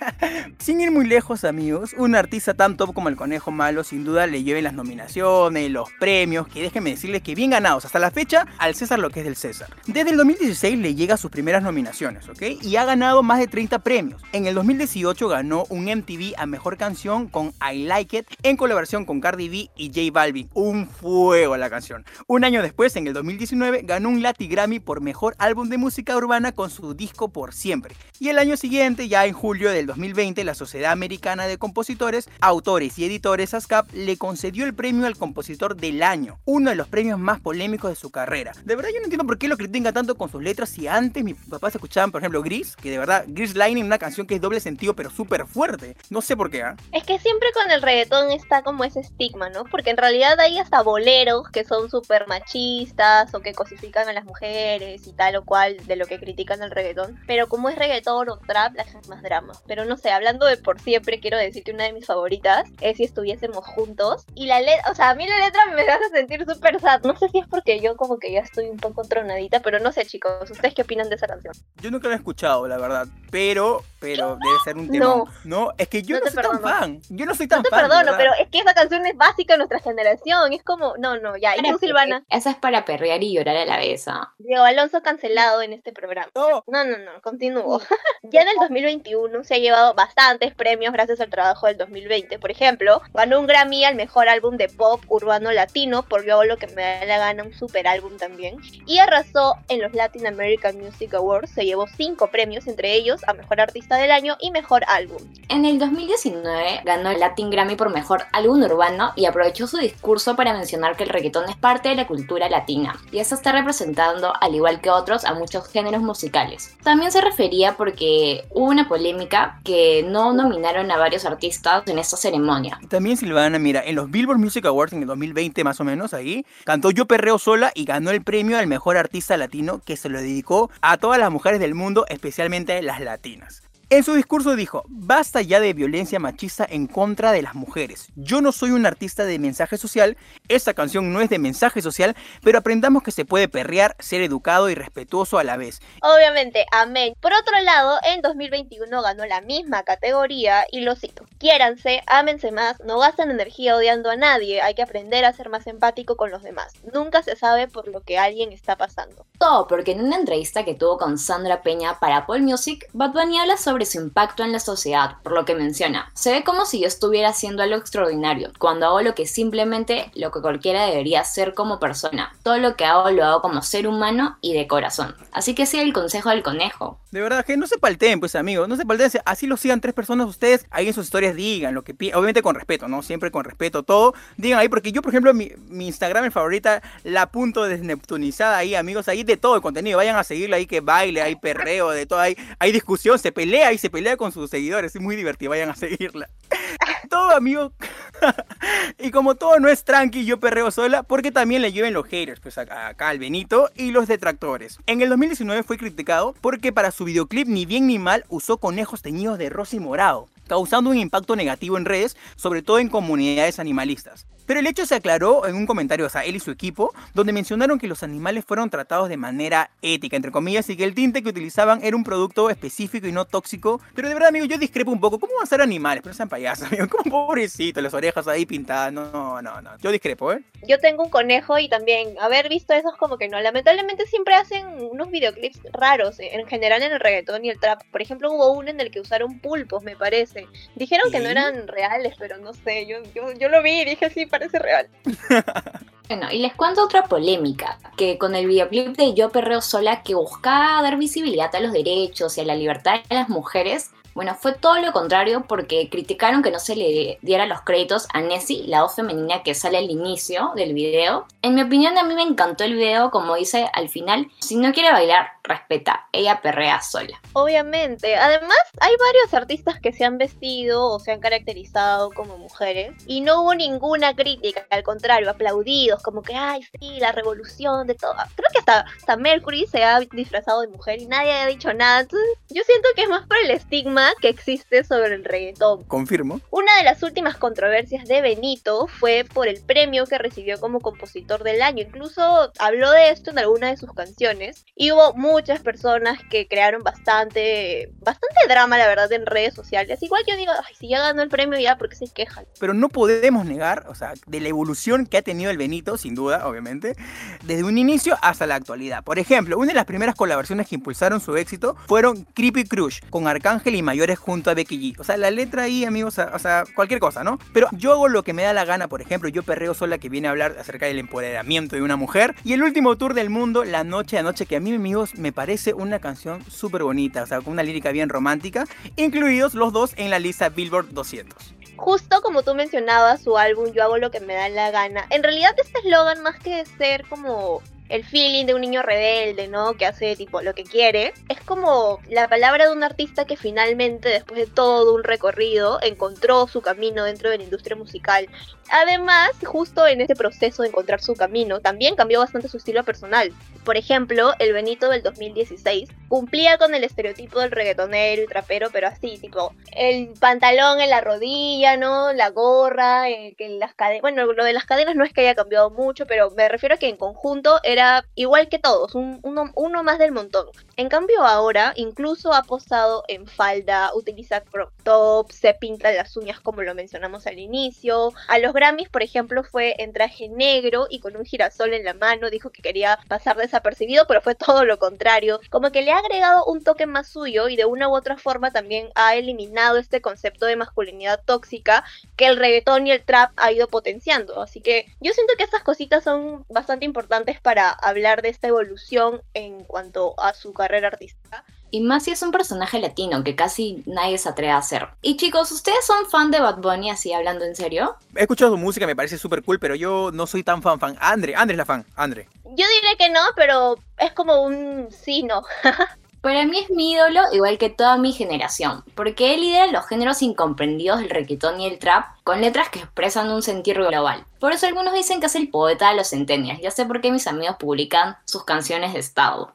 Sin 0.60 0.82
ir 0.82 0.92
muy 0.92 1.08
lejos 1.08 1.46
amigos, 1.46 1.96
un 1.98 2.16
artista 2.16 2.54
tan 2.54 2.76
top 2.76 2.94
como 2.94 3.08
el 3.08 3.16
Conejo 3.16 3.52
Malo 3.52 3.86
sin 3.86 4.04
duda 4.04 4.28
le 4.28 4.44
lleven 4.44 4.66
las 4.66 4.74
nominaciones, 4.74 5.72
los 5.72 5.90
premios, 6.02 6.50
que 6.50 6.62
déjenme 6.62 6.90
decirles 6.90 7.22
que 7.22 7.34
bien 7.34 7.52
ganados 7.52 7.86
hasta 7.86 7.98
la 7.98 8.12
fecha 8.12 8.46
al 8.58 8.76
César 8.76 9.00
lo 9.00 9.10
que 9.10 9.22
es 9.22 9.26
del 9.26 9.38
César. 9.38 9.70
Desde 10.02 10.14
el 10.14 10.18
2016 10.18 10.80
le 10.80 10.96
llega 10.96 11.16
sus 11.16 11.30
primeras 11.30 11.62
nominaciones, 11.62 12.28
¿ok? 12.28 12.42
Y 12.64 12.76
ha 12.78 12.86
ganado 12.86 13.22
más 13.22 13.38
de 13.38 13.46
30 13.46 13.78
premios. 13.84 14.20
En 14.32 14.48
el 14.48 14.56
2018 14.56 15.28
ganó 15.28 15.66
un 15.70 15.84
MTV 15.84 16.34
a 16.40 16.48
Mejor 16.48 16.76
Canción 16.76 17.28
con 17.28 17.54
I 17.62 17.84
Like 17.84 18.18
It 18.18 18.26
en 18.42 18.58
colaboración 18.58 19.06
con 19.06 19.22
Cardi 19.22 19.48
B 19.48 19.70
y 19.76 19.90
J 19.90 20.12
Balvin. 20.12 20.50
Un 20.56 20.88
fuego 20.88 21.56
la 21.56 21.70
canción. 21.70 22.04
Un 22.26 22.44
año 22.44 22.64
después, 22.64 22.96
en 22.96 23.06
el 23.06 23.14
2019, 23.14 23.84
ganó 23.84 24.10
un 24.10 24.24
Latin 24.24 24.50
Grammy 24.50 24.80
por 24.80 25.02
Mejor 25.02 25.36
Álbum 25.38 25.70
de 25.70 25.78
Música 25.78 26.18
Urbana 26.18 26.52
con 26.52 26.72
su 26.72 26.96
disco 26.96 27.32
Por 27.32 27.54
Siempre. 27.54 27.96
Y 28.18 28.30
el 28.30 28.40
año 28.40 28.58
siguiente, 28.58 29.08
ya 29.08 29.28
en 29.28 29.34
julio 29.34 29.70
del 29.70 29.86
2020, 29.86 30.44
la 30.44 30.56
Sociedad 30.56 30.94
Americana 30.94 31.46
de 31.46 31.60
Compositores, 31.60 32.28
Autores 32.40 32.98
y 32.98 33.06
Editores 33.06 33.54
ASCAP 33.54 33.94
le 33.94 34.18
concedió 34.18 34.66
el 34.66 34.74
premio 34.74 35.06
al 35.06 35.16
Compositor 35.16 35.76
del 35.76 36.02
Año, 36.02 36.40
uno 36.46 36.72
de 36.72 36.76
los 36.76 36.88
premios 36.88 37.20
más 37.20 37.40
polémicos 37.40 37.92
de 37.92 37.96
su 37.96 38.10
carrera. 38.10 38.54
De 38.66 38.76
verdad 38.76 38.90
yo 38.92 39.00
no 39.00 39.04
entiendo 39.04 39.28
por 39.28 39.38
qué 39.38 39.48
lo 39.48 39.58
critican 39.58 39.91
tanto 39.94 40.16
con 40.16 40.30
sus 40.30 40.42
letras 40.42 40.70
si 40.70 40.88
antes 40.88 41.24
mis 41.24 41.36
papás 41.36 41.76
escuchaban, 41.76 42.12
por 42.12 42.22
ejemplo, 42.22 42.42
Gris, 42.42 42.76
que 42.76 42.92
de 42.92 42.98
verdad, 42.98 43.26
Gris 43.28 43.56
Lining, 43.56 43.86
una 43.86 43.98
canción 43.98 44.28
que 44.28 44.36
es 44.36 44.42
doble 44.42 44.60
sentido 44.60 44.96
pero 44.96 45.10
súper 45.10 45.46
fuerte. 45.46 45.96
No 46.10 46.22
sé 46.22 46.36
por 46.38 46.50
qué, 46.50 46.64
¿ah? 46.64 46.76
Es 46.92 47.04
que 47.04 47.20
siempre 47.20 47.50
con 47.54 47.72
el 47.72 47.82
reggaetón 47.82 48.32
está 48.32 48.64
como 48.64 48.84
ese 48.84 49.02
estigma, 49.02 49.50
¿no? 49.50 49.66
Porque 49.66 49.90
en 49.90 49.98
realidad 49.98 50.40
hay 50.40 50.58
hasta 50.60 50.82
boleros 50.82 51.50
que 51.50 51.64
son 51.64 51.90
súper 51.90 52.28
machistas 52.28 53.34
o 53.34 53.40
que 53.42 53.54
cosifican 53.54 54.08
a 54.08 54.14
las 54.14 54.26
mujeres 54.26 55.06
y 55.08 55.14
tal 55.14 55.36
o 55.36 55.46
cual 55.46 55.78
de 55.86 55.96
lo 55.96 56.06
que 56.06 56.20
critican 56.20 56.62
el 56.62 56.72
reggaetón. 56.72 57.20
Pero 57.28 57.48
como 57.48 57.70
es 57.70 57.78
reggaetón 57.78 58.30
o 58.30 58.38
trap, 58.38 58.76
la 58.76 58.84
es 58.84 59.08
más 59.08 59.22
drama. 59.22 59.54
Pero 59.68 59.86
no 59.86 59.98
sé, 59.98 60.12
hablando 60.12 60.46
de 60.46 60.58
por 60.58 60.80
siempre, 60.80 61.20
quiero 61.20 61.38
decir 61.38 61.64
que 61.64 61.72
una 61.72 61.86
de 61.86 61.94
mis 61.94 62.06
favoritas 62.06 62.70
es 62.82 62.98
si 62.98 63.04
estuviésemos 63.04 63.66
juntos. 63.66 64.26
Y 64.36 64.48
la 64.48 64.60
letra, 64.60 64.92
o 64.92 64.96
sea, 64.96 65.10
a 65.10 65.16
mí 65.16 65.28
la 65.28 65.38
letra 65.38 65.62
me 65.74 65.82
hace 65.84 66.10
sentir 66.10 66.46
súper 66.48 66.80
sad. 66.80 67.02
No 67.04 67.16
sé 67.18 67.30
si 67.30 67.40
es 67.40 67.48
porque 67.48 67.80
yo 67.80 67.96
como 67.96 68.20
que 68.20 68.32
ya 68.32 68.42
estoy 68.42 68.66
un 68.66 68.78
poco 68.78 69.04
tronadita, 69.04 69.62
pero 69.62 69.80
no 69.82 69.92
sé, 69.92 70.06
chicos, 70.06 70.50
¿ustedes 70.50 70.74
qué 70.74 70.82
opinan 70.84 71.10
de 71.10 71.16
esa 71.16 71.28
canción? 71.28 71.54
Yo 71.82 71.92
nunca 71.92 72.08
la 72.08 72.16
he 72.16 72.18
escuchado, 72.18 72.68
la 72.68 72.78
verdad, 72.78 73.08
pero, 73.32 73.84
pero 74.00 74.38
debe 74.44 74.58
ser 74.64 74.78
un 74.78 74.90
tema. 74.90 75.06
No, 75.06 75.26
no 75.46 75.74
es 75.78 75.88
que 75.88 76.04
yo 76.04 76.20
no, 76.20 76.30
soy 76.30 76.44
tan 76.44 76.62
fan. 76.62 77.02
Yo 77.10 77.26
no 77.26 77.34
soy 77.34 77.48
tan 77.48 77.60
no 77.60 77.64
te 77.64 77.70
fan. 77.70 77.88
perdono, 77.88 78.18
pero 78.18 78.32
es 78.40 78.50
que 78.50 78.60
esa 78.60 78.74
canción 78.74 79.06
es 79.06 79.16
básica 79.16 79.54
de 79.54 79.60
nuestra 79.60 79.80
generación. 79.80 80.54
Es 80.54 80.64
como, 80.64 80.96
no, 80.98 81.18
no, 81.20 81.38
ya. 81.38 81.56
¿Y 81.58 81.62
tú, 81.62 81.78
Silvana? 81.78 82.24
Esa 82.30 82.52
es 82.52 82.58
para 82.58 82.86
perrear 82.86 83.24
y 83.24 83.34
llorar 83.34 83.56
a 83.56 83.66
la 83.66 83.78
vez. 83.78 84.08
¿ah? 84.08 84.34
Diego 84.38 84.64
Alonso 84.64 85.02
cancelado 85.02 85.62
en 85.62 85.74
este 85.74 85.94
programa. 85.94 86.30
No, 86.36 86.64
no, 86.68 86.98
no, 86.98 87.22
continúo. 87.22 87.82
ya 88.24 88.42
en 88.42 88.50
el 88.50 88.56
2021 88.60 89.44
se 89.44 89.56
ha 89.56 89.60
llevado 89.60 89.94
bastantes 89.94 90.54
premios 90.54 90.94
gracias 90.94 91.22
al 91.22 91.30
trabajo 91.30 91.68
del 91.68 91.78
2020. 91.78 92.38
Por 92.40 92.52
ejemplo, 92.52 93.02
ganó 93.14 93.40
un 93.40 93.48
Grammy 93.48 93.86
al 93.86 93.96
mejor 93.96 94.28
álbum 94.28 94.58
de 94.58 94.68
pop 94.68 95.02
urbano 95.08 95.52
latino 95.52 96.04
por 96.04 96.26
Yo 96.26 96.34
hago 96.34 96.44
lo 96.44 96.58
que 96.58 96.68
me 96.68 96.82
da 96.82 97.06
la 97.06 97.18
gana, 97.18 97.44
un 97.44 97.54
super 97.54 97.88
álbum 97.88 98.18
también. 98.18 98.58
Y 98.86 99.00
arrasó 99.00 99.56
en 99.72 99.82
los 99.82 99.94
Latin 99.94 100.28
American 100.28 100.78
Music 100.78 101.14
Awards. 101.14 101.52
Se 101.52 101.64
llevó 101.64 101.88
cinco 101.88 102.28
premios, 102.28 102.68
entre 102.68 102.94
ellos 102.94 103.22
a 103.26 103.34
mejor 103.34 103.62
artista 103.62 103.96
del 103.96 104.12
año 104.12 104.36
y 104.42 104.52
mejor 104.52 104.84
álbum. 104.88 105.22
En 105.48 105.66
el 105.66 105.80
2019 105.80 106.82
ganó 106.84 107.10
el 107.10 107.20
Latin 107.20 107.50
Grammy 107.50 107.76
por 107.76 107.90
mejor 107.90 108.24
álbum 108.34 108.62
urbano 108.64 109.14
y 109.16 109.26
aprovechó 109.26 109.68
su 109.68 109.78
discurso 109.78 110.36
para 110.36 110.54
mencionar 110.54 110.98
que 110.98 111.04
el 111.04 111.10
reggaetón 111.10 111.50
es 111.50 111.56
parte 111.56 111.90
de 111.90 111.96
la 111.96 112.06
cultura 112.06 112.50
latina 112.50 113.00
y 113.12 113.20
eso 113.20 113.36
está 113.36 113.54
representando, 113.54 114.34
al 114.42 114.54
igual 114.54 114.82
que 114.82 114.90
otros, 114.90 115.24
a 115.24 115.34
muchos 115.34 115.68
géneros 115.70 116.02
musicales. 116.02 116.76
También 116.84 117.12
se 117.12 117.22
refería 117.22 117.78
porque 117.78 118.44
hubo 118.52 118.66
una 118.66 118.90
polémica 118.90 119.60
que 119.64 120.04
no 120.06 120.34
nominaron 120.34 120.92
a 120.92 120.98
varios 120.98 121.24
artistas 121.24 121.84
en 121.88 121.98
esta 121.98 122.18
ceremonia. 122.18 122.80
También 122.90 123.16
Silvana, 123.16 123.58
mira, 123.58 123.82
en 123.86 123.96
los 123.96 124.12
Billboard 124.12 124.40
Music 124.40 124.66
Awards 124.66 124.92
en 124.94 125.02
el 125.02 125.08
2020 125.08 125.64
más 125.64 125.80
o 125.80 125.86
menos 125.86 126.14
ahí, 126.14 126.46
cantó 126.66 126.92
Yo 126.92 127.06
Perreo 127.06 127.40
Sola 127.40 127.72
y 127.74 127.86
ganó 127.86 128.12
el 128.12 128.22
premio 128.22 128.58
al 128.58 128.68
mejor 128.68 128.98
artista 128.98 129.38
latino 129.38 129.51
que 129.86 129.98
se 129.98 130.10
lo 130.10 130.20
dedicó 130.20 130.72
a 130.82 130.98
todas 130.98 131.20
las 131.20 131.30
mujeres 131.30 131.60
del 131.60 131.76
mundo, 131.76 132.06
especialmente 132.08 132.82
las 132.82 133.02
latinas. 133.02 133.64
En 133.90 134.06
su 134.06 134.14
discurso 134.14 134.56
dijo, 134.56 134.86
basta 134.88 135.42
ya 135.42 135.60
de 135.60 135.74
violencia 135.74 136.18
machista 136.18 136.66
en 136.70 136.88
contra 136.88 137.34
de 137.34 137.42
las 137.42 137.56
mujeres. 137.56 138.08
Yo 138.16 138.40
no 138.40 138.54
soy 138.54 138.72
un 138.72 138.86
artista 138.86 139.26
de 139.26 139.38
mensaje 139.38 139.78
social, 139.78 140.16
esta 140.48 140.74
canción 140.74 141.12
no 141.12 141.20
es 141.20 141.30
de 141.30 141.40
mensaje 141.40 141.82
social, 141.82 142.16
pero 142.42 142.60
aprendamos 142.60 143.04
que 143.04 143.12
se 143.12 143.26
puede 143.26 143.50
perrear, 143.50 143.98
ser 144.00 144.22
educado 144.22 144.70
y 144.70 144.76
respetuoso 144.76 145.40
a 145.40 145.44
la 145.44 145.58
vez. 145.58 145.82
Obviamente, 146.02 146.66
amén. 146.72 147.16
Por 147.20 147.34
otro 147.34 147.60
lado, 147.60 148.00
en 148.04 148.22
2021 148.22 149.02
ganó 149.02 149.26
la 149.26 149.42
misma 149.42 149.84
categoría 149.84 150.64
y 150.72 150.80
lo 150.80 150.96
cito. 150.96 151.26
Quiéranse, 151.42 152.04
ámense 152.06 152.52
más, 152.52 152.80
no 152.86 153.00
gasten 153.00 153.32
energía 153.32 153.76
odiando 153.76 154.12
a 154.12 154.16
nadie, 154.16 154.62
hay 154.62 154.76
que 154.76 154.84
aprender 154.84 155.26
a 155.26 155.34
ser 155.34 155.50
más 155.50 155.66
empático 155.66 156.16
con 156.16 156.30
los 156.30 156.44
demás. 156.44 156.72
Nunca 156.94 157.24
se 157.24 157.36
sabe 157.36 157.68
por 157.68 157.88
lo 157.88 158.02
que 158.02 158.20
alguien 158.20 158.52
está 158.52 158.76
pasando. 158.76 159.26
Todo 159.40 159.66
porque 159.66 159.94
en 159.94 160.06
una 160.06 160.18
entrevista 160.18 160.64
que 160.64 160.76
tuvo 160.76 161.00
con 161.00 161.18
Sandra 161.18 161.64
Peña 161.64 161.98
para 162.00 162.18
Apple 162.18 162.42
Music, 162.42 162.88
Bad 162.94 163.14
Bunny 163.14 163.40
habla 163.40 163.58
sobre 163.58 163.88
su 163.88 164.00
impacto 164.00 164.44
en 164.44 164.52
la 164.52 164.60
sociedad, 164.60 165.16
por 165.24 165.32
lo 165.32 165.44
que 165.44 165.56
menciona, 165.56 166.12
se 166.14 166.32
ve 166.32 166.44
como 166.44 166.66
si 166.66 166.80
yo 166.80 166.86
estuviera 166.86 167.30
haciendo 167.30 167.64
algo 167.64 167.76
extraordinario, 167.78 168.52
cuando 168.60 168.86
hago 168.86 169.02
lo 169.02 169.16
que 169.16 169.26
simplemente 169.26 170.12
lo 170.14 170.30
que 170.30 170.42
cualquiera 170.42 170.86
debería 170.86 171.22
hacer 171.22 171.56
como 171.56 171.80
persona. 171.80 172.36
Todo 172.44 172.60
lo 172.60 172.76
que 172.76 172.86
hago 172.86 173.10
lo 173.10 173.26
hago 173.26 173.42
como 173.42 173.64
ser 173.64 173.88
humano 173.88 174.38
y 174.42 174.54
de 174.54 174.68
corazón. 174.68 175.16
Así 175.32 175.56
que 175.56 175.66
sea 175.66 175.82
el 175.82 175.92
consejo 175.92 176.30
del 176.30 176.44
conejo. 176.44 177.00
De 177.10 177.20
verdad 177.20 177.44
que 177.44 177.58
no 177.58 177.66
se 177.66 177.80
palteen, 177.80 178.20
pues 178.20 178.36
amigos, 178.36 178.70
no 178.70 178.76
se 178.76 178.86
palteen, 178.86 179.10
así 179.26 179.48
lo 179.48 179.58
sigan 179.58 179.82
tres 179.82 179.96
personas 179.96 180.28
ustedes, 180.28 180.68
ahí 180.70 180.88
en 180.88 180.94
sus 180.94 181.06
historias 181.06 181.31
digan 181.34 181.74
lo 181.74 181.84
que 181.84 181.94
obviamente 182.14 182.42
con 182.42 182.56
respeto, 182.56 182.88
¿no? 182.88 183.04
Siempre 183.04 183.32
con 183.32 183.44
respeto 183.44 183.84
todo. 183.84 184.14
Digan 184.38 184.60
ahí, 184.60 184.70
porque 184.70 184.92
yo, 184.92 185.02
por 185.02 185.12
ejemplo, 185.12 185.34
mi, 185.34 185.52
Instagram 185.70 186.32
favorita 186.32 186.82
la 187.04 187.24
apunto 187.24 187.64
desneptunizada 187.64 188.58
ahí, 188.58 188.76
amigos, 188.76 189.08
ahí 189.08 189.24
de 189.24 189.38
todo 189.38 189.56
el 189.56 189.62
contenido. 189.62 189.98
Vayan 189.98 190.16
a 190.16 190.24
seguirla 190.24 190.58
ahí 190.58 190.66
que 190.66 190.82
baile, 190.82 191.22
hay 191.22 191.36
perreo, 191.36 191.92
de 191.92 192.06
todo, 192.06 192.20
hay, 192.20 192.38
hay 192.60 192.72
discusión, 192.72 193.20
se 193.20 193.32
pelea 193.32 193.74
y 193.74 193.78
se 193.78 193.90
pelea 193.90 194.18
con 194.18 194.32
sus 194.32 194.50
seguidores. 194.50 194.96
Es 194.96 195.02
muy 195.02 195.16
divertido, 195.16 195.50
vayan 195.50 195.70
a 195.70 195.76
seguirla. 195.76 196.30
todo, 197.10 197.36
amigo. 197.36 197.74
y 199.00 199.12
como 199.12 199.36
todo 199.36 199.60
no 199.60 199.68
es 199.68 199.84
tranqui, 199.84 200.26
yo 200.26 200.40
perreo 200.40 200.72
sola, 200.72 201.04
porque 201.04 201.32
también 201.32 201.62
le 201.62 201.72
lleven 201.72 201.94
los 201.94 202.08
haters, 202.08 202.40
pues 202.40 202.58
acá 202.58 202.96
al 202.98 203.20
Benito 203.20 203.70
y 203.76 203.92
los 203.92 204.08
detractores. 204.08 204.80
En 204.88 205.02
el 205.02 205.10
2019 205.10 205.64
fue 205.64 205.78
criticado 205.78 206.34
porque 206.42 206.72
para 206.72 206.92
su 206.92 207.06
videoclip 207.06 207.48
ni 207.48 207.66
bien 207.66 207.88
ni 207.88 208.00
mal 208.00 208.26
usó 208.30 208.58
conejos 208.58 209.02
teñidos 209.02 209.38
de 209.38 209.50
rosa 209.50 209.76
y 209.76 209.80
morado 209.80 210.28
causando 210.52 210.90
un 210.90 210.98
impacto 210.98 211.38
negativo 211.38 211.78
en 211.78 211.86
redes, 211.86 212.18
sobre 212.36 212.62
todo 212.62 212.80
en 212.80 212.90
comunidades 212.90 213.58
animalistas. 213.58 214.28
Pero 214.46 214.60
el 214.60 214.68
hecho 214.68 214.86
se 214.86 214.96
aclaró 214.96 215.48
en 215.48 215.56
un 215.56 215.66
comentario, 215.66 216.10
sea, 216.10 216.26
él 216.26 216.36
y 216.36 216.42
su 216.42 216.52
equipo, 216.52 216.94
donde 217.14 217.32
mencionaron 217.32 217.80
que 217.80 217.88
los 217.88 218.04
animales 218.04 218.44
fueron 218.44 218.70
tratados 218.70 219.08
de 219.08 219.16
manera 219.16 219.72
ética, 219.82 220.18
entre 220.18 220.30
comillas, 220.30 220.70
y 220.70 220.76
que 220.76 220.84
el 220.84 220.94
tinte 220.94 221.24
que 221.24 221.30
utilizaban 221.30 221.80
era 221.82 221.96
un 221.96 222.04
producto 222.04 222.50
específico 222.50 223.08
y 223.08 223.14
no 223.14 223.24
tóxico. 223.24 223.80
Pero 223.96 224.10
de 224.10 224.14
verdad, 224.14 224.28
amigo, 224.28 224.46
yo 224.46 224.58
discrepo 224.58 224.92
un 224.92 225.00
poco. 225.00 225.20
¿Cómo 225.20 225.36
van 225.36 225.44
a 225.44 225.46
ser 225.46 225.62
animales? 225.62 226.04
Pero 226.04 226.14
sean 226.14 226.28
payasos, 226.28 226.68
amigo. 226.68 226.90
Como 226.90 227.28
pobrecito, 227.28 227.80
las 227.80 227.94
orejas 227.94 228.28
ahí 228.28 228.46
pintadas. 228.46 228.92
No, 228.92 229.42
no, 229.42 229.62
no. 229.62 229.78
Yo 229.78 229.90
discrepo, 229.90 230.34
¿eh? 230.34 230.44
Yo 230.68 230.80
tengo 230.80 231.04
un 231.04 231.10
conejo 231.10 231.58
y 231.58 231.70
también 231.70 232.20
haber 232.20 232.50
visto 232.50 232.74
esos 232.74 232.98
como 232.98 233.18
que 233.18 233.30
no. 233.30 233.40
Lamentablemente 233.40 234.06
siempre 234.06 234.36
hacen 234.36 234.66
unos 234.92 235.12
videoclips 235.12 235.62
raros, 235.72 236.20
en 236.20 236.46
general 236.48 236.84
en 236.84 236.92
el 236.92 237.00
reggaetón 237.00 237.46
y 237.46 237.50
el 237.50 237.60
trap. 237.60 237.84
Por 237.90 238.02
ejemplo, 238.02 238.30
hubo 238.34 238.52
uno 238.52 238.70
en 238.70 238.82
el 238.82 238.92
que 238.92 239.00
usaron 239.00 239.40
pulpos, 239.40 239.82
me 239.84 239.96
parece. 239.96 240.41
Dijeron 240.76 241.12
que 241.12 241.20
no 241.20 241.30
eran 241.30 241.68
reales, 241.68 242.16
pero 242.18 242.38
no 242.38 242.54
sé. 242.54 242.86
Yo, 242.88 242.98
yo, 243.14 243.32
yo 243.34 243.50
lo 243.50 243.62
vi 243.62 243.82
y 243.82 243.86
dije, 243.86 244.10
sí, 244.10 244.26
parece 244.26 244.60
real. 244.60 244.88
Bueno, 246.12 246.30
y 246.30 246.40
les 246.40 246.54
cuento 246.56 246.84
otra 246.84 247.04
polémica, 247.04 247.80
que 247.96 248.18
con 248.18 248.36
el 248.36 248.46
videoclip 248.46 248.98
de 248.98 249.14
Yo 249.14 249.30
Perreo 249.30 249.62
Sola 249.62 250.04
que 250.04 250.14
buscaba 250.14 250.82
dar 250.82 250.98
visibilidad 250.98 251.56
a 251.56 251.62
los 251.62 251.72
derechos 251.72 252.38
y 252.38 252.42
a 252.42 252.44
la 252.44 252.56
libertad 252.56 252.96
de 253.10 253.16
las 253.16 253.30
mujeres, 253.30 253.92
bueno, 254.14 254.36
fue 254.36 254.54
todo 254.54 254.78
lo 254.82 254.92
contrario 254.92 255.46
porque 255.48 255.90
criticaron 255.90 256.44
que 256.44 256.52
no 256.52 256.60
se 256.60 256.76
le 256.76 257.18
diera 257.22 257.46
los 257.46 257.62
créditos 257.62 258.08
a 258.14 258.20
Nessie, 258.20 258.68
la 258.68 258.84
voz 258.84 258.96
femenina 258.96 259.42
que 259.42 259.56
sale 259.56 259.78
al 259.78 259.90
inicio 259.90 260.52
del 260.56 260.74
video. 260.74 261.28
En 261.42 261.56
mi 261.56 261.62
opinión, 261.62 261.98
a 261.98 262.04
mí 262.04 262.14
me 262.14 262.24
encantó 262.24 262.66
el 262.66 262.76
video, 262.76 263.10
como 263.10 263.36
dice 263.36 263.70
al 263.72 263.88
final, 263.88 264.30
si 264.40 264.58
no 264.58 264.74
quiere 264.74 264.92
bailar, 264.92 265.32
respeta, 265.44 266.08
ella 266.12 266.42
perrea 266.42 266.82
sola. 266.82 267.20
Obviamente, 267.34 268.16
además 268.16 268.58
hay 268.80 268.94
varios 268.98 269.34
artistas 269.34 269.80
que 269.80 269.94
se 269.94 270.06
han 270.06 270.18
vestido 270.18 270.86
o 270.86 271.00
se 271.00 271.12
han 271.12 271.20
caracterizado 271.20 272.12
como 272.12 272.38
mujeres 272.38 272.94
y 273.06 273.22
no 273.22 273.42
hubo 273.42 273.56
ninguna 273.56 274.16
crítica, 274.16 274.66
al 274.70 274.84
contrario, 274.84 275.30
aplaudidos, 275.30 276.02
como 276.04 276.22
que, 276.22 276.36
ay, 276.36 276.62
sí, 276.80 277.00
la 277.00 277.12
revolución 277.12 277.88
de 277.88 277.96
todo. 277.96 278.14
Creo 278.36 278.50
que 278.52 278.60
hasta, 278.60 278.82
hasta 278.82 279.18
Mercury 279.18 279.68
se 279.68 279.84
ha 279.84 280.00
disfrazado 280.00 280.62
de 280.62 280.68
mujer 280.68 281.02
y 281.02 281.06
nadie 281.06 281.32
ha 281.34 281.48
dicho 281.48 281.74
nada, 281.74 282.02
entonces 282.02 282.30
yo 282.50 282.64
siento 282.64 282.90
que 282.96 283.04
es 283.04 283.10
más 283.10 283.26
por 283.28 283.38
el 283.38 283.52
estigma 283.52 284.12
que 284.22 284.30
existe 284.30 284.84
sobre 284.84 285.16
el 285.16 285.24
reggaetón. 285.24 285.84
Confirmo. 285.86 286.42
Una 286.50 286.76
de 286.78 286.84
las 286.84 287.04
últimas 287.04 287.38
controversias 287.38 288.06
de 288.06 288.22
Benito 288.22 288.88
fue 288.88 289.26
por 289.34 289.48
el 289.48 289.62
premio 289.62 290.06
que 290.06 290.18
recibió 290.18 290.60
como 290.60 290.80
compositor 290.80 291.44
del 291.44 291.62
año. 291.62 291.84
Incluso 291.84 292.52
habló 292.60 292.92
de 292.92 293.10
esto 293.10 293.32
en 293.32 293.40
alguna 293.40 293.70
de 293.70 293.78
sus 293.78 293.94
canciones. 293.94 294.66
Y 294.76 294.92
hubo 294.92 295.14
muchas 295.32 295.62
personas 295.62 296.20
que 296.30 296.48
crearon 296.48 296.84
bastante, 296.84 297.92
bastante 298.00 298.36
drama, 298.48 298.78
la 298.78 298.88
verdad, 298.88 299.12
en 299.12 299.26
redes 299.26 299.54
sociales. 299.54 300.02
Igual 300.02 300.24
yo 300.28 300.36
digo, 300.36 300.52
ay, 300.52 300.76
si 300.78 300.90
ya 300.90 301.00
ganó 301.00 301.22
el 301.22 301.30
premio 301.30 301.60
ya, 301.60 301.78
porque 301.78 301.96
se 301.96 302.08
quejan? 302.08 302.46
Pero 302.60 302.74
no 302.74 302.90
podemos 302.90 303.46
negar, 303.46 303.86
o 303.88 303.96
sea, 303.96 304.14
de 304.28 304.40
la 304.40 304.50
evolución 304.50 305.06
que 305.06 305.18
ha 305.18 305.22
tenido 305.22 305.50
el 305.50 305.58
Benito, 305.58 305.98
sin 305.98 306.16
duda, 306.16 306.48
obviamente, 306.48 306.96
desde 307.44 307.64
un 307.64 307.78
inicio 307.78 308.18
hasta 308.22 308.46
la 308.46 308.56
actualidad. 308.56 309.04
Por 309.04 309.20
ejemplo, 309.20 309.58
una 309.58 309.70
de 309.70 309.74
las 309.74 309.86
primeras 309.86 310.16
colaboraciones 310.16 310.68
que 310.68 310.76
impulsaron 310.76 311.22
su 311.22 311.36
éxito 311.38 311.76
fueron 311.88 312.26
Creepy 312.34 312.66
Crush 312.66 313.00
con 313.10 313.28
Arcángel 313.28 313.76
y 313.76 313.82
mayores 313.82 314.20
junto 314.20 314.50
a 314.50 314.54
Becky 314.54 314.94
G. 314.94 315.00
O 315.00 315.04
sea, 315.04 315.18
la 315.18 315.32
letra 315.32 315.64
ahí, 315.64 315.86
amigos, 315.86 316.18
o 316.20 316.40
sea, 316.40 316.64
cualquier 316.76 317.00
cosa, 317.00 317.24
¿no? 317.24 317.40
Pero 317.54 317.68
yo 317.72 317.94
hago 317.94 318.08
lo 318.08 318.24
que 318.24 318.34
me 318.34 318.44
da 318.44 318.54
la 318.54 318.66
gana, 318.66 318.88
por 318.88 319.02
ejemplo, 319.02 319.30
yo 319.30 319.44
perreo 319.44 319.74
sola 319.74 319.98
que 319.98 320.10
viene 320.10 320.28
a 320.28 320.32
hablar 320.32 320.58
acerca 320.60 320.86
del 320.86 321.00
empoderamiento 321.00 321.76
de 321.76 321.82
una 321.82 321.96
mujer. 321.96 322.36
Y 322.44 322.54
el 322.54 322.64
último 322.64 322.98
tour 322.98 323.14
del 323.14 323.30
mundo, 323.30 323.64
La 323.64 323.84
Noche 323.84 324.18
a 324.18 324.24
Noche, 324.24 324.46
que 324.46 324.58
a 324.58 324.60
mí, 324.60 324.74
amigos, 324.74 325.16
me 325.22 325.32
parece 325.32 325.74
una 325.74 326.00
canción 326.00 326.44
súper 326.50 326.84
bonita, 326.84 327.24
o 327.24 327.26
sea, 327.26 327.42
con 327.42 327.54
una 327.54 327.64
lírica 327.64 327.92
bien 327.92 328.10
romántica, 328.10 328.66
incluidos 328.96 329.54
los 329.54 329.72
dos 329.72 329.94
en 329.98 330.10
la 330.10 330.20
lista 330.20 330.50
Billboard 330.50 330.90
200 330.90 331.56
justo 331.82 332.22
como 332.22 332.44
tú 332.44 332.54
mencionabas 332.54 333.24
su 333.24 333.38
álbum 333.38 333.72
Yo 333.74 333.84
hago 333.84 333.98
lo 333.98 334.12
que 334.12 334.20
me 334.20 334.36
da 334.36 334.50
la 334.50 334.70
gana. 334.72 335.06
En 335.10 335.24
realidad 335.24 335.56
este 335.58 335.80
eslogan 335.80 336.22
más 336.22 336.40
que 336.40 336.64
ser 336.78 337.06
como 337.08 337.62
el 337.92 338.06
feeling 338.06 338.46
de 338.46 338.54
un 338.54 338.62
niño 338.62 338.82
rebelde, 338.82 339.50
¿no? 339.50 339.74
Que 339.74 339.86
hace 339.86 340.16
tipo 340.16 340.42
lo 340.42 340.56
que 340.56 340.64
quiere. 340.64 341.14
Es 341.28 341.42
como 341.42 342.00
la 342.10 342.30
palabra 342.30 342.66
de 342.66 342.72
un 342.72 342.84
artista 342.84 343.26
que 343.26 343.36
finalmente, 343.36 344.08
después 344.08 344.40
de 344.40 344.48
todo 344.48 344.96
un 344.96 345.04
recorrido, 345.04 345.78
encontró 345.82 346.48
su 346.48 346.62
camino 346.62 347.04
dentro 347.04 347.30
de 347.30 347.38
la 347.38 347.44
industria 347.44 347.76
musical. 347.76 348.30
Además, 348.70 349.32
justo 349.44 349.86
en 349.86 350.00
ese 350.00 350.16
proceso 350.16 350.64
de 350.64 350.70
encontrar 350.70 351.02
su 351.02 351.16
camino, 351.16 351.60
también 351.60 351.96
cambió 351.96 352.20
bastante 352.20 352.48
su 352.48 352.58
estilo 352.58 352.86
personal. 352.86 353.34
Por 353.66 353.76
ejemplo, 353.76 354.34
el 354.40 354.54
Benito 354.54 354.88
del 354.88 355.04
2016 355.04 355.90
cumplía 356.08 356.58
con 356.58 356.74
el 356.74 356.86
estereotipo 356.86 357.42
del 357.42 357.52
reggaetonero 357.52 358.24
y 358.24 358.28
trapero, 358.28 358.70
pero 358.72 358.88
así, 358.88 359.18
tipo, 359.18 359.54
el 359.76 360.14
pantalón 360.20 360.80
en 360.80 360.90
la 360.90 361.02
rodilla, 361.02 361.76
¿no? 361.76 362.14
La 362.14 362.30
gorra, 362.30 363.10
eh, 363.10 363.36
que 363.38 363.50
las 363.50 363.76
cadenas. 363.76 364.02
Bueno, 364.02 364.26
lo 364.26 364.44
de 364.46 364.54
las 364.54 364.66
cadenas 364.66 364.96
no 364.96 365.04
es 365.04 365.12
que 365.12 365.22
haya 365.22 365.36
cambiado 365.36 365.70
mucho, 365.70 366.06
pero 366.08 366.32
me 366.32 366.48
refiero 366.48 366.76
a 366.76 366.78
que 366.78 366.88
en 366.88 366.98
conjunto 366.98 367.60
era 367.64 367.81
igual 368.16 368.50
que 368.50 368.60
todos, 368.60 368.96
un, 368.96 369.20
uno, 369.24 369.52
uno 369.56 369.84
más 369.84 370.00
del 370.00 370.12
montón. 370.12 370.48
En 370.78 370.90
cambio 370.90 371.24
ahora 371.24 371.74
incluso 371.76 372.34
ha 372.34 372.44
posado 372.44 373.04
en 373.08 373.28
falda, 373.28 373.92
utiliza 373.94 374.42
crop 374.42 374.72
top, 374.84 375.32
se 375.32 375.54
pinta 375.54 375.92
las 375.92 376.16
uñas 376.18 376.40
como 376.40 376.62
lo 376.64 376.76
mencionamos 376.76 377.28
al 377.28 377.40
inicio. 377.40 378.14
A 378.28 378.40
los 378.40 378.54
Grammys, 378.54 378.90
por 378.90 379.04
ejemplo, 379.04 379.44
fue 379.44 379.76
en 379.80 379.94
traje 379.94 380.30
negro 380.30 380.88
y 380.90 381.00
con 381.00 381.16
un 381.16 381.26
girasol 381.26 381.74
en 381.74 381.86
la 381.86 381.94
mano, 381.94 382.30
dijo 382.30 382.50
que 382.50 382.62
quería 382.62 383.00
pasar 383.08 383.38
desapercibido, 383.38 384.06
pero 384.08 384.22
fue 384.22 384.36
todo 384.36 384.66
lo 384.66 384.80
contrario. 384.80 385.40
Como 385.50 385.72
que 385.72 385.82
le 385.82 385.92
ha 385.92 386.00
agregado 386.00 386.46
un 386.46 386.64
toque 386.64 386.86
más 386.86 387.08
suyo 387.08 387.50
y 387.50 387.56
de 387.56 387.66
una 387.66 387.88
u 387.88 387.96
otra 387.96 388.18
forma 388.18 388.52
también 388.52 388.90
ha 388.96 389.16
eliminado 389.16 389.78
este 389.78 390.02
concepto 390.02 390.46
de 390.46 390.56
masculinidad 390.56 391.22
tóxica 391.24 391.84
que 392.16 392.28
el 392.28 392.38
reggaetón 392.38 392.88
y 392.88 392.92
el 392.92 393.04
trap 393.04 393.32
ha 393.38 393.52
ido 393.52 393.68
potenciando. 393.68 394.42
Así 394.42 394.62
que 394.62 394.86
yo 395.00 395.14
siento 395.14 395.34
que 395.38 395.44
estas 395.44 395.64
cositas 395.64 396.04
son 396.04 396.46
bastante 396.50 396.86
importantes 396.86 397.40
para 397.40 397.71
hablar 397.72 398.22
de 398.22 398.30
esta 398.30 398.48
evolución 398.48 399.22
en 399.34 399.64
cuanto 399.64 400.20
a 400.20 400.34
su 400.34 400.54
carrera 400.54 400.88
artística. 400.90 401.44
Y 401.74 401.80
más 401.80 402.04
si 402.04 402.12
es 402.12 402.22
un 402.22 402.32
personaje 402.32 402.80
latino 402.80 403.24
que 403.24 403.36
casi 403.36 403.82
nadie 403.86 404.18
se 404.18 404.28
atreve 404.28 404.52
a 404.52 404.58
hacer. 404.58 404.90
Y 405.02 405.16
chicos, 405.16 405.52
¿ustedes 405.52 405.86
son 405.86 406.06
fan 406.10 406.30
de 406.30 406.42
Bad 406.42 406.58
Bunny 406.58 406.92
así 406.92 407.14
hablando 407.14 407.46
en 407.46 407.56
serio? 407.56 407.96
He 408.14 408.22
escuchado 408.22 408.52
su 408.52 408.58
música, 408.58 408.86
me 408.86 408.96
parece 408.96 409.18
súper 409.18 409.42
cool, 409.42 409.58
pero 409.58 409.76
yo 409.76 410.12
no 410.12 410.28
soy 410.28 410.44
tan 410.44 410.62
fan 410.62 410.80
fan. 410.80 410.98
Andre, 411.00 411.34
Andre 411.36 411.54
es 411.54 411.58
la 411.58 411.66
fan, 411.66 411.86
Andre. 411.96 412.28
Yo 412.44 412.66
diré 412.82 412.98
que 412.98 413.10
no, 413.10 413.22
pero 413.38 413.78
es 413.98 414.12
como 414.12 414.42
un 414.42 414.90
sí, 414.92 415.24
no. 415.24 415.44
Para 416.22 416.46
mí 416.46 416.60
es 416.60 416.70
mi 416.70 416.92
ídolo, 416.92 417.20
igual 417.34 417.58
que 417.58 417.72
toda 417.72 417.98
mi 417.98 418.14
generación, 418.14 418.84
porque 418.94 419.34
él 419.34 419.42
lidera 419.42 419.66
los 419.66 419.88
géneros 419.88 420.22
incomprendidos 420.22 421.00
del 421.00 421.10
reggaetón 421.10 421.60
y 421.60 421.66
el 421.66 421.80
trap 421.80 422.06
con 422.24 422.42
letras 422.42 422.70
que 422.70 422.78
expresan 422.78 423.32
un 423.32 423.42
sentir 423.42 423.78
global. 423.78 424.24
Por 424.40 424.52
eso 424.52 424.68
algunos 424.68 424.94
dicen 424.94 425.20
que 425.20 425.26
es 425.26 425.36
el 425.36 425.50
poeta 425.50 425.90
de 425.90 425.96
los 425.96 426.10
centenias, 426.10 426.62
ya 426.62 426.70
sé 426.70 426.86
por 426.86 427.02
qué 427.02 427.12
mis 427.12 427.26
amigos 427.26 427.56
publican 427.58 428.18
sus 428.26 428.44
canciones 428.44 428.94
de 428.94 429.00
estado. 429.00 429.52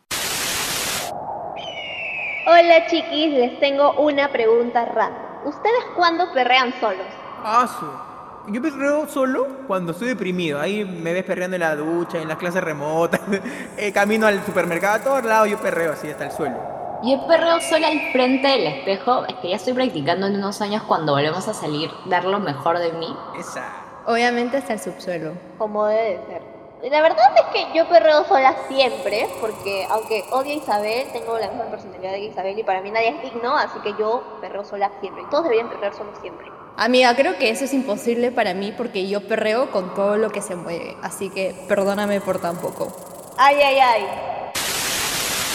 Hola 2.49 2.87
chiquis, 2.89 3.31
les 3.31 3.61
tengo 3.61 3.93
una 4.01 4.33
pregunta 4.33 4.87
rara. 4.87 5.43
¿Ustedes 5.45 5.85
cuándo 5.95 6.33
perrean 6.33 6.75
solos? 6.81 7.07
Ah, 7.45 8.16
Yo 8.49 8.63
perreo 8.63 9.09
solo 9.09 9.49
cuando 9.67 9.91
estoy 9.91 10.09
deprimido. 10.09 10.61
Ahí 10.61 10.85
me 10.85 11.13
ves 11.13 11.25
perreando 11.25 11.57
en 11.57 11.63
la 11.63 11.75
ducha, 11.75 12.23
en 12.23 12.29
las 12.29 12.39
clases 12.39 12.63
remotas, 12.63 13.21
eh, 13.77 13.93
camino 13.93 14.27
al 14.27 14.45
supermercado, 14.45 14.95
a 14.95 15.03
todos 15.03 15.25
lados 15.25 15.51
yo 15.51 15.59
perreo 15.59 15.93
así 15.93 16.09
hasta 16.09 16.27
el 16.27 16.31
suelo. 16.31 16.57
Yo 17.03 17.27
perreo 17.27 17.61
sola 17.61 17.89
al 17.89 18.13
frente 18.13 18.47
del 18.47 18.67
espejo, 18.69 19.25
es 19.27 19.35
que 19.37 19.51
ya 19.51 19.57
estoy 19.57 19.73
practicando 19.73 20.29
en 20.29 20.37
unos 20.37 20.61
años 20.61 20.83
cuando 20.85 21.13
volvemos 21.13 21.47
a 21.49 21.55
salir, 21.55 21.91
dar 22.07 22.25
lo 22.25 22.39
mejor 22.39 22.79
de 22.79 22.93
mí. 22.93 23.15
Esa. 23.39 23.65
Obviamente 24.07 24.59
hasta 24.59 24.75
el 24.75 24.81
subsuelo. 24.81 25.33
Como 25.59 25.87
debe 25.87 26.21
ser. 26.27 26.43
La 26.91 27.03
verdad 27.03 27.27
es 27.37 27.47
que 27.53 27.77
yo 27.77 27.89
perreo 27.89 28.25
sola 28.25 28.55
siempre, 28.69 29.29
porque 29.41 29.87
aunque 29.91 30.25
odio 30.31 30.53
a 30.53 30.57
Isabel, 30.57 31.09
tengo 31.13 31.37
la 31.39 31.49
misma 31.49 31.65
personalidad 31.65 32.13
de 32.13 32.21
Isabel 32.21 32.59
y 32.59 32.63
para 32.63 32.81
mí 32.81 32.93
nadie 32.93 33.09
es 33.09 33.23
digno, 33.23 33.57
así 33.57 33.81
que 33.81 33.95
yo 33.99 34.23
perreo 34.41 34.65
sola 34.65 34.93
siempre. 35.01 35.25
Todos 35.31 35.45
deberían 35.45 35.69
perrear 35.69 35.95
solos 35.95 36.17
siempre. 36.21 36.56
Amiga, 36.79 37.17
creo 37.17 37.39
que 37.39 37.49
eso 37.49 37.65
es 37.65 37.73
imposible 37.73 38.31
para 38.31 38.53
mí 38.53 38.71
porque 38.77 39.09
yo 39.09 39.27
perreo 39.27 39.71
con 39.71 39.95
todo 39.95 40.19
lo 40.19 40.31
que 40.31 40.43
se 40.43 40.57
mueve, 40.57 40.95
así 41.03 41.31
que 41.31 41.55
perdóname 41.69 42.21
por 42.21 42.39
tan 42.39 42.59
poco. 42.61 43.35
Ay, 43.39 43.57
ay, 43.57 43.79
ay. 43.79 44.07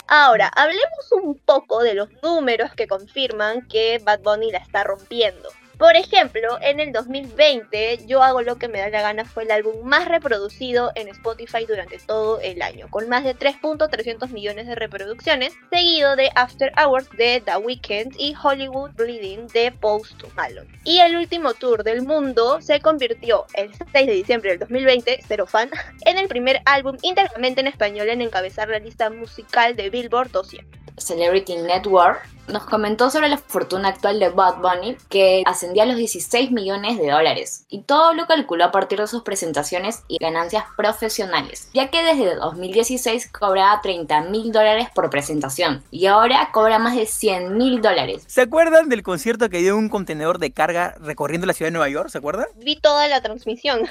Ahora, 0.08 0.51
hablemos 0.56 1.12
un 1.12 1.40
poco 1.46 1.84
de 1.84 1.94
los 1.94 2.10
números 2.24 2.72
que 2.75 2.88
confirman 2.88 3.68
que 3.68 4.00
Bad 4.04 4.22
Bunny 4.22 4.51
la 4.51 4.58
está 4.58 4.84
rompiendo. 4.84 5.50
Por 5.82 5.96
ejemplo, 5.96 6.60
en 6.62 6.80
el 6.80 6.92
2020, 6.92 8.06
Yo 8.06 8.22
hago 8.22 8.44
lo 8.44 8.58
que 8.58 8.68
me 8.68 8.78
da 8.78 8.90
la 8.90 9.02
gana 9.02 9.26
fue 9.26 9.46
el 9.46 9.52
álbum 9.52 9.84
más 9.84 10.08
reproducido 10.08 10.92
en 10.94 11.08
Spotify 11.08 11.66
durante 11.68 11.98
todo 11.98 12.40
el 12.40 12.62
año, 12.62 12.88
con 12.92 13.10
más 13.10 13.24
de 13.24 13.36
3.300 13.36 14.30
millones 14.30 14.68
de 14.68 14.76
reproducciones, 14.76 15.56
seguido 15.72 16.16
de 16.16 16.30
After 16.36 16.72
Hours 16.78 17.10
de 17.18 17.42
The 17.44 17.58
Weeknd 17.58 18.14
y 18.20 18.36
Hollywood 18.40 18.92
Bleeding 18.92 19.48
de 19.48 19.72
Post 19.72 20.24
Malone. 20.36 20.70
Y 20.84 21.00
el 21.00 21.16
último 21.16 21.56
tour 21.56 21.84
del 21.84 22.04
mundo 22.04 22.62
se 22.62 22.80
convirtió 22.80 23.48
el 23.56 23.72
6 23.92 24.06
de 24.06 24.14
diciembre 24.14 24.52
del 24.52 24.60
2020, 24.60 25.22
cero 25.28 25.48
fan, 25.48 25.72
en 26.06 26.20
el 26.20 26.28
primer 26.28 26.62
álbum 26.66 26.96
íntegramente 27.02 27.62
en 27.62 27.66
español 27.66 28.08
en 28.10 28.22
encabezar 28.22 28.70
la 28.70 28.78
lista 28.78 29.10
musical 29.10 29.76
de 29.76 29.90
Billboard 29.90 30.30
200. 30.30 30.81
Celebrity 30.98 31.57
Network 31.57 32.27
nos 32.51 32.65
comentó 32.65 33.10
sobre 33.10 33.29
la 33.29 33.38
fortuna 33.38 33.89
actual 33.89 34.19
de 34.19 34.29
Bad 34.29 34.57
Bunny, 34.57 34.98
que 35.10 35.43
ascendía 35.45 35.83
a 35.83 35.86
los 35.86 35.95
16 35.95 36.51
millones 36.51 36.98
de 36.98 37.10
dólares, 37.10 37.65
y 37.69 37.83
todo 37.83 38.13
lo 38.13 38.27
calculó 38.27 38.65
a 38.65 38.71
partir 38.71 39.00
de 39.00 39.07
sus 39.07 39.24
presentaciones 39.24 40.03
y 40.07 40.17
ganancias 40.17 40.65
profesionales, 40.75 41.69
ya 41.74 41.89
que 41.89 42.03
desde 42.03 42.36
2016 42.36 43.29
cobraba 43.31 43.79
30 43.81 44.24
mil 44.24 44.51
dólares 44.51 44.88
por 44.93 45.10
presentación, 45.10 45.83
y 45.91 46.07
ahora 46.07 46.50
cobra 46.51 46.79
más 46.79 46.95
de 46.95 47.05
100 47.05 47.57
mil 47.57 47.81
dólares. 47.81 48.24
¿Se 48.27 48.41
acuerdan 48.41 48.89
del 48.89 49.03
concierto 49.03 49.50
que 49.50 49.60
dio 49.60 49.77
un 49.77 49.89
contenedor 49.89 50.39
de 50.39 50.51
carga 50.51 50.95
recorriendo 51.00 51.48
la 51.48 51.53
ciudad 51.53 51.67
de 51.67 51.74
Nueva 51.74 51.89
York? 51.89 52.10
¿Se 52.10 52.17
acuerdan? 52.17 52.48
Vi 52.57 52.79
toda 52.79 53.07
la 53.07 53.21
transmisión. 53.21 53.81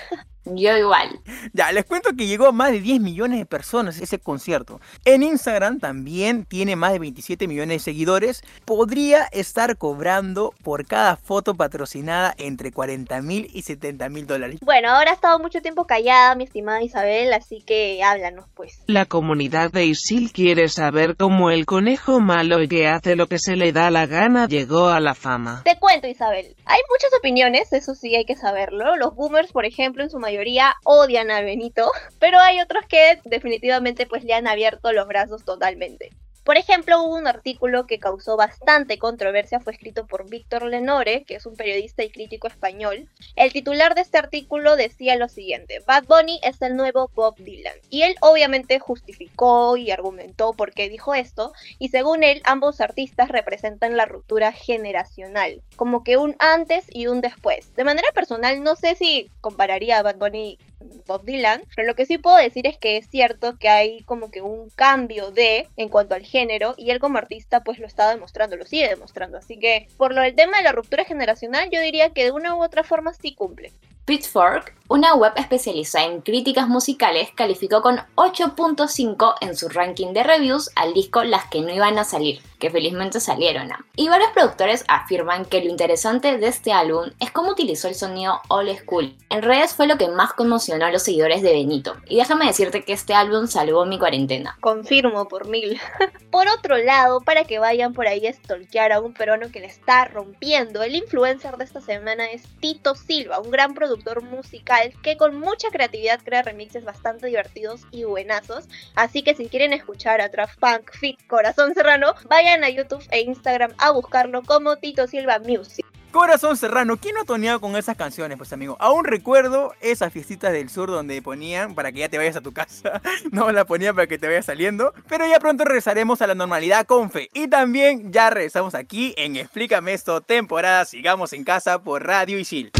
Yo 0.46 0.76
igual. 0.76 1.20
Ya, 1.52 1.70
les 1.70 1.84
cuento 1.84 2.10
que 2.16 2.26
llegó 2.26 2.46
a 2.46 2.52
más 2.52 2.72
de 2.72 2.80
10 2.80 3.00
millones 3.00 3.38
de 3.38 3.46
personas 3.46 4.00
ese 4.00 4.18
concierto. 4.18 4.80
En 5.04 5.22
Instagram 5.22 5.78
también 5.78 6.46
tiene 6.46 6.76
más 6.76 6.89
de 6.92 6.98
27 6.98 7.46
millones 7.46 7.76
de 7.76 7.92
seguidores. 7.92 8.42
Podría 8.64 9.26
estar 9.32 9.76
cobrando 9.76 10.54
por 10.64 10.86
cada 10.86 11.16
foto 11.16 11.54
patrocinada 11.54 12.34
entre 12.38 12.72
40 12.72 13.22
mil 13.22 13.50
y 13.52 13.62
70 13.62 14.08
mil 14.08 14.26
dólares. 14.26 14.58
Bueno, 14.62 14.90
ahora 14.90 15.10
ha 15.10 15.14
estado 15.14 15.38
mucho 15.38 15.60
tiempo 15.60 15.86
callada 15.86 16.34
mi 16.34 16.44
estimada 16.44 16.82
Isabel, 16.82 17.32
así 17.32 17.62
que 17.62 18.02
háblanos 18.02 18.46
pues. 18.54 18.82
La 18.86 19.04
comunidad 19.04 19.70
de 19.70 19.84
Isil 19.84 20.32
quiere 20.32 20.68
saber 20.68 21.16
cómo 21.16 21.50
el 21.50 21.66
conejo 21.66 22.18
malo 22.20 22.56
que 22.68 22.88
hace 22.88 23.14
lo 23.14 23.26
que 23.26 23.38
se 23.38 23.56
le 23.56 23.72
da 23.72 23.90
la 23.90 24.06
gana 24.06 24.46
llegó 24.46 24.88
a 24.88 25.00
la 25.00 25.14
fama. 25.14 25.62
Te 25.64 25.78
cuento 25.78 26.06
Isabel, 26.08 26.56
hay 26.64 26.80
muchas 26.90 27.10
opiniones, 27.18 27.72
eso 27.72 27.94
sí 27.94 28.16
hay 28.16 28.24
que 28.24 28.36
saberlo. 28.36 28.96
Los 28.96 29.14
boomers, 29.14 29.52
por 29.52 29.64
ejemplo, 29.66 30.02
en 30.02 30.10
su 30.10 30.18
mayoría 30.18 30.30
mayoría 30.30 30.76
odian 30.84 31.30
a 31.30 31.40
Benito, 31.42 31.90
pero 32.20 32.38
hay 32.38 32.60
otros 32.60 32.84
que 32.86 33.20
definitivamente 33.24 34.06
pues 34.06 34.24
le 34.24 34.34
han 34.34 34.46
abierto 34.46 34.92
los 34.92 35.06
brazos 35.06 35.44
totalmente. 35.44 36.10
Por 36.44 36.56
ejemplo, 36.56 37.02
hubo 37.02 37.16
un 37.16 37.26
artículo 37.26 37.86
que 37.86 37.98
causó 37.98 38.36
bastante 38.36 38.98
controversia, 38.98 39.60
fue 39.60 39.74
escrito 39.74 40.06
por 40.06 40.28
Víctor 40.28 40.64
Lenore, 40.64 41.24
que 41.24 41.34
es 41.34 41.44
un 41.44 41.54
periodista 41.54 42.02
y 42.02 42.10
crítico 42.10 42.48
español. 42.48 43.08
El 43.36 43.52
titular 43.52 43.94
de 43.94 44.00
este 44.00 44.18
artículo 44.18 44.76
decía 44.76 45.16
lo 45.16 45.28
siguiente, 45.28 45.80
Bad 45.86 46.04
Bunny 46.04 46.40
es 46.42 46.62
el 46.62 46.76
nuevo 46.76 47.10
Bob 47.14 47.36
Dylan. 47.36 47.74
Y 47.90 48.02
él 48.02 48.16
obviamente 48.22 48.78
justificó 48.78 49.76
y 49.76 49.90
argumentó 49.90 50.54
por 50.54 50.72
qué 50.72 50.88
dijo 50.88 51.14
esto, 51.14 51.52
y 51.78 51.90
según 51.90 52.24
él, 52.24 52.40
ambos 52.44 52.80
artistas 52.80 53.28
representan 53.28 53.96
la 53.96 54.06
ruptura 54.06 54.52
generacional, 54.52 55.60
como 55.76 56.02
que 56.04 56.16
un 56.16 56.36
antes 56.38 56.86
y 56.90 57.06
un 57.06 57.20
después. 57.20 57.74
De 57.74 57.84
manera 57.84 58.08
personal, 58.14 58.62
no 58.62 58.76
sé 58.76 58.94
si 58.94 59.30
compararía 59.42 59.98
a 59.98 60.02
Bad 60.02 60.16
Bunny 60.16 60.58
Bob 61.06 61.24
Dylan, 61.24 61.62
pero 61.76 61.86
lo 61.86 61.94
que 61.94 62.06
sí 62.06 62.18
puedo 62.18 62.36
decir 62.36 62.66
es 62.66 62.78
que 62.78 62.96
es 62.96 63.08
cierto 63.08 63.58
que 63.58 63.68
hay 63.68 64.02
como 64.04 64.30
que 64.30 64.40
un 64.40 64.70
cambio 64.70 65.30
de 65.30 65.68
en 65.76 65.88
cuanto 65.88 66.14
al 66.14 66.24
género 66.30 66.74
y 66.76 66.90
él 66.90 67.00
como 67.00 67.18
artista 67.18 67.62
pues 67.62 67.78
lo 67.78 67.86
está 67.86 68.08
demostrando, 68.08 68.56
lo 68.56 68.64
sigue 68.64 68.88
demostrando, 68.88 69.38
así 69.38 69.58
que 69.58 69.88
por 69.96 70.14
lo 70.14 70.22
del 70.22 70.34
tema 70.34 70.58
de 70.58 70.64
la 70.64 70.72
ruptura 70.72 71.04
generacional 71.04 71.68
yo 71.70 71.80
diría 71.80 72.10
que 72.10 72.24
de 72.24 72.30
una 72.30 72.54
u 72.54 72.62
otra 72.62 72.84
forma 72.84 73.12
sí 73.12 73.34
cumple. 73.34 73.72
Pitchfork, 74.10 74.74
una 74.88 75.14
web 75.14 75.32
especializada 75.36 76.06
en 76.06 76.20
críticas 76.20 76.66
musicales, 76.66 77.28
calificó 77.36 77.80
con 77.80 77.98
8.5 78.16 79.34
en 79.40 79.54
su 79.54 79.68
ranking 79.68 80.12
de 80.12 80.24
reviews 80.24 80.68
al 80.74 80.94
disco 80.94 81.22
Las 81.22 81.48
que 81.48 81.60
no 81.60 81.72
iban 81.72 81.96
a 81.96 82.02
salir, 82.02 82.42
que 82.58 82.70
felizmente 82.70 83.20
salieron. 83.20 83.70
Y 83.94 84.08
varios 84.08 84.32
productores 84.32 84.84
afirman 84.88 85.44
que 85.44 85.62
lo 85.62 85.70
interesante 85.70 86.38
de 86.38 86.48
este 86.48 86.72
álbum 86.72 87.10
es 87.20 87.30
cómo 87.30 87.52
utilizó 87.52 87.86
el 87.86 87.94
sonido 87.94 88.40
old 88.48 88.76
school. 88.80 89.14
En 89.28 89.42
redes 89.42 89.74
fue 89.74 89.86
lo 89.86 89.96
que 89.96 90.08
más 90.08 90.32
conmocionó 90.32 90.86
a 90.86 90.90
los 90.90 91.04
seguidores 91.04 91.40
de 91.40 91.52
Benito. 91.52 91.94
Y 92.08 92.16
déjame 92.16 92.46
decirte 92.46 92.82
que 92.82 92.92
este 92.92 93.14
álbum 93.14 93.46
salvó 93.46 93.86
mi 93.86 93.96
cuarentena. 93.96 94.58
Confirmo 94.60 95.28
por 95.28 95.46
mil. 95.46 95.80
por 96.32 96.48
otro 96.48 96.76
lado, 96.78 97.20
para 97.20 97.44
que 97.44 97.60
vayan 97.60 97.92
por 97.92 98.08
ahí 98.08 98.26
a 98.26 98.32
stalkear 98.32 98.90
a 98.90 99.00
un 99.00 99.14
peruano 99.14 99.52
que 99.52 99.60
le 99.60 99.66
está 99.66 100.06
rompiendo, 100.06 100.82
el 100.82 100.96
influencer 100.96 101.56
de 101.58 101.64
esta 101.64 101.80
semana 101.80 102.28
es 102.28 102.42
Tito 102.58 102.96
Silva, 102.96 103.38
un 103.38 103.52
gran 103.52 103.74
productor 103.74 103.99
musical 104.22 104.92
que 105.02 105.16
con 105.16 105.38
mucha 105.38 105.68
creatividad 105.70 106.20
crea 106.24 106.42
remixes 106.42 106.84
bastante 106.84 107.26
divertidos 107.26 107.82
y 107.90 108.04
buenazos. 108.04 108.68
Así 108.94 109.22
que 109.22 109.34
si 109.34 109.48
quieren 109.48 109.72
escuchar 109.72 110.20
a 110.20 110.30
Trap 110.30 110.50
Punk 110.58 110.92
Fit 110.92 111.18
Corazón 111.26 111.74
Serrano, 111.74 112.14
vayan 112.28 112.64
a 112.64 112.70
YouTube 112.70 113.06
e 113.10 113.20
Instagram 113.20 113.72
a 113.78 113.90
buscarlo 113.90 114.42
como 114.42 114.76
Tito 114.76 115.06
Silva 115.06 115.38
Music. 115.38 115.86
Corazón 116.10 116.56
Serrano, 116.56 116.96
¿quién 116.96 117.14
no 117.14 117.24
toneaba 117.24 117.60
con 117.60 117.76
esas 117.76 117.96
canciones, 117.96 118.36
pues 118.36 118.52
amigo? 118.52 118.76
Aún 118.80 119.04
recuerdo 119.04 119.74
esas 119.80 120.12
fiestitas 120.12 120.52
del 120.52 120.68
sur 120.68 120.90
donde 120.90 121.22
ponían 121.22 121.76
para 121.76 121.92
que 121.92 122.00
ya 122.00 122.08
te 122.08 122.18
vayas 122.18 122.34
a 122.36 122.40
tu 122.40 122.52
casa. 122.52 123.00
No 123.30 123.52
la 123.52 123.64
ponían 123.64 123.94
para 123.94 124.08
que 124.08 124.18
te 124.18 124.26
vayas 124.26 124.46
saliendo. 124.46 124.92
Pero 125.08 125.26
ya 125.26 125.38
pronto 125.38 125.64
regresaremos 125.64 126.20
a 126.20 126.26
la 126.26 126.34
normalidad 126.34 126.86
con 126.86 127.10
fe. 127.10 127.28
Y 127.32 127.46
también 127.48 128.12
ya 128.12 128.30
regresamos 128.30 128.74
aquí 128.74 129.14
en 129.16 129.36
Explícame 129.36 129.92
esto, 129.92 130.20
temporada 130.20 130.84
Sigamos 130.84 131.32
en 131.32 131.44
Casa 131.44 131.82
por 131.82 132.04
Radio 132.04 132.38
Isil. 132.38 132.72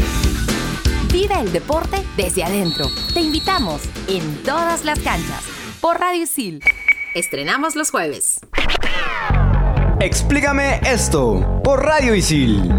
Vive 1.11 1.35
el 1.41 1.51
deporte 1.51 1.97
desde 2.15 2.41
adentro. 2.41 2.85
Te 3.13 3.19
invitamos 3.19 3.81
en 4.07 4.43
todas 4.43 4.85
las 4.85 4.97
canchas. 4.99 5.43
por 5.81 5.99
Radio 5.99 6.23
Isil. 6.23 6.63
Estrenamos 7.15 7.75
los 7.75 7.89
jueves. 7.91 8.39
Explícame 9.99 10.79
esto 10.85 11.59
por 11.63 11.83
Radio 11.83 12.15
Isil. 12.15 12.71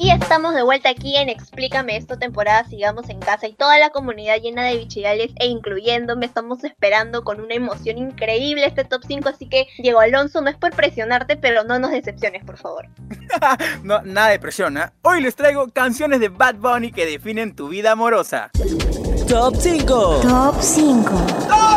Y 0.00 0.12
estamos 0.12 0.54
de 0.54 0.62
vuelta 0.62 0.90
aquí 0.90 1.16
en 1.16 1.28
Explícame 1.28 1.96
esto, 1.96 2.20
temporada 2.20 2.64
Sigamos 2.68 3.08
en 3.08 3.18
Casa 3.18 3.48
y 3.48 3.54
toda 3.54 3.80
la 3.80 3.90
comunidad 3.90 4.36
llena 4.40 4.62
de 4.62 4.76
bichigales 4.76 5.32
e 5.40 5.48
incluyéndome. 5.48 6.24
Estamos 6.24 6.62
esperando 6.62 7.24
con 7.24 7.40
una 7.40 7.54
emoción 7.54 7.98
increíble 7.98 8.64
este 8.64 8.84
top 8.84 9.02
5, 9.04 9.28
así 9.28 9.48
que 9.48 9.66
Diego 9.78 9.98
Alonso, 9.98 10.40
no 10.40 10.50
es 10.50 10.56
por 10.56 10.70
presionarte, 10.70 11.36
pero 11.36 11.64
no 11.64 11.80
nos 11.80 11.90
decepciones, 11.90 12.44
por 12.44 12.58
favor. 12.58 12.86
no, 13.82 14.00
nada 14.02 14.28
de 14.28 14.38
presión, 14.38 14.78
¿eh? 14.78 14.88
Hoy 15.02 15.20
les 15.20 15.34
traigo 15.34 15.66
canciones 15.72 16.20
de 16.20 16.28
Bad 16.28 16.54
Bunny 16.54 16.92
que 16.92 17.04
definen 17.04 17.56
tu 17.56 17.66
vida 17.66 17.90
amorosa. 17.90 18.52
Top 19.28 19.56
5. 19.56 20.20
Top 20.22 20.54
5. 20.60 21.10
¡Top 21.48 21.50
5! 21.50 21.67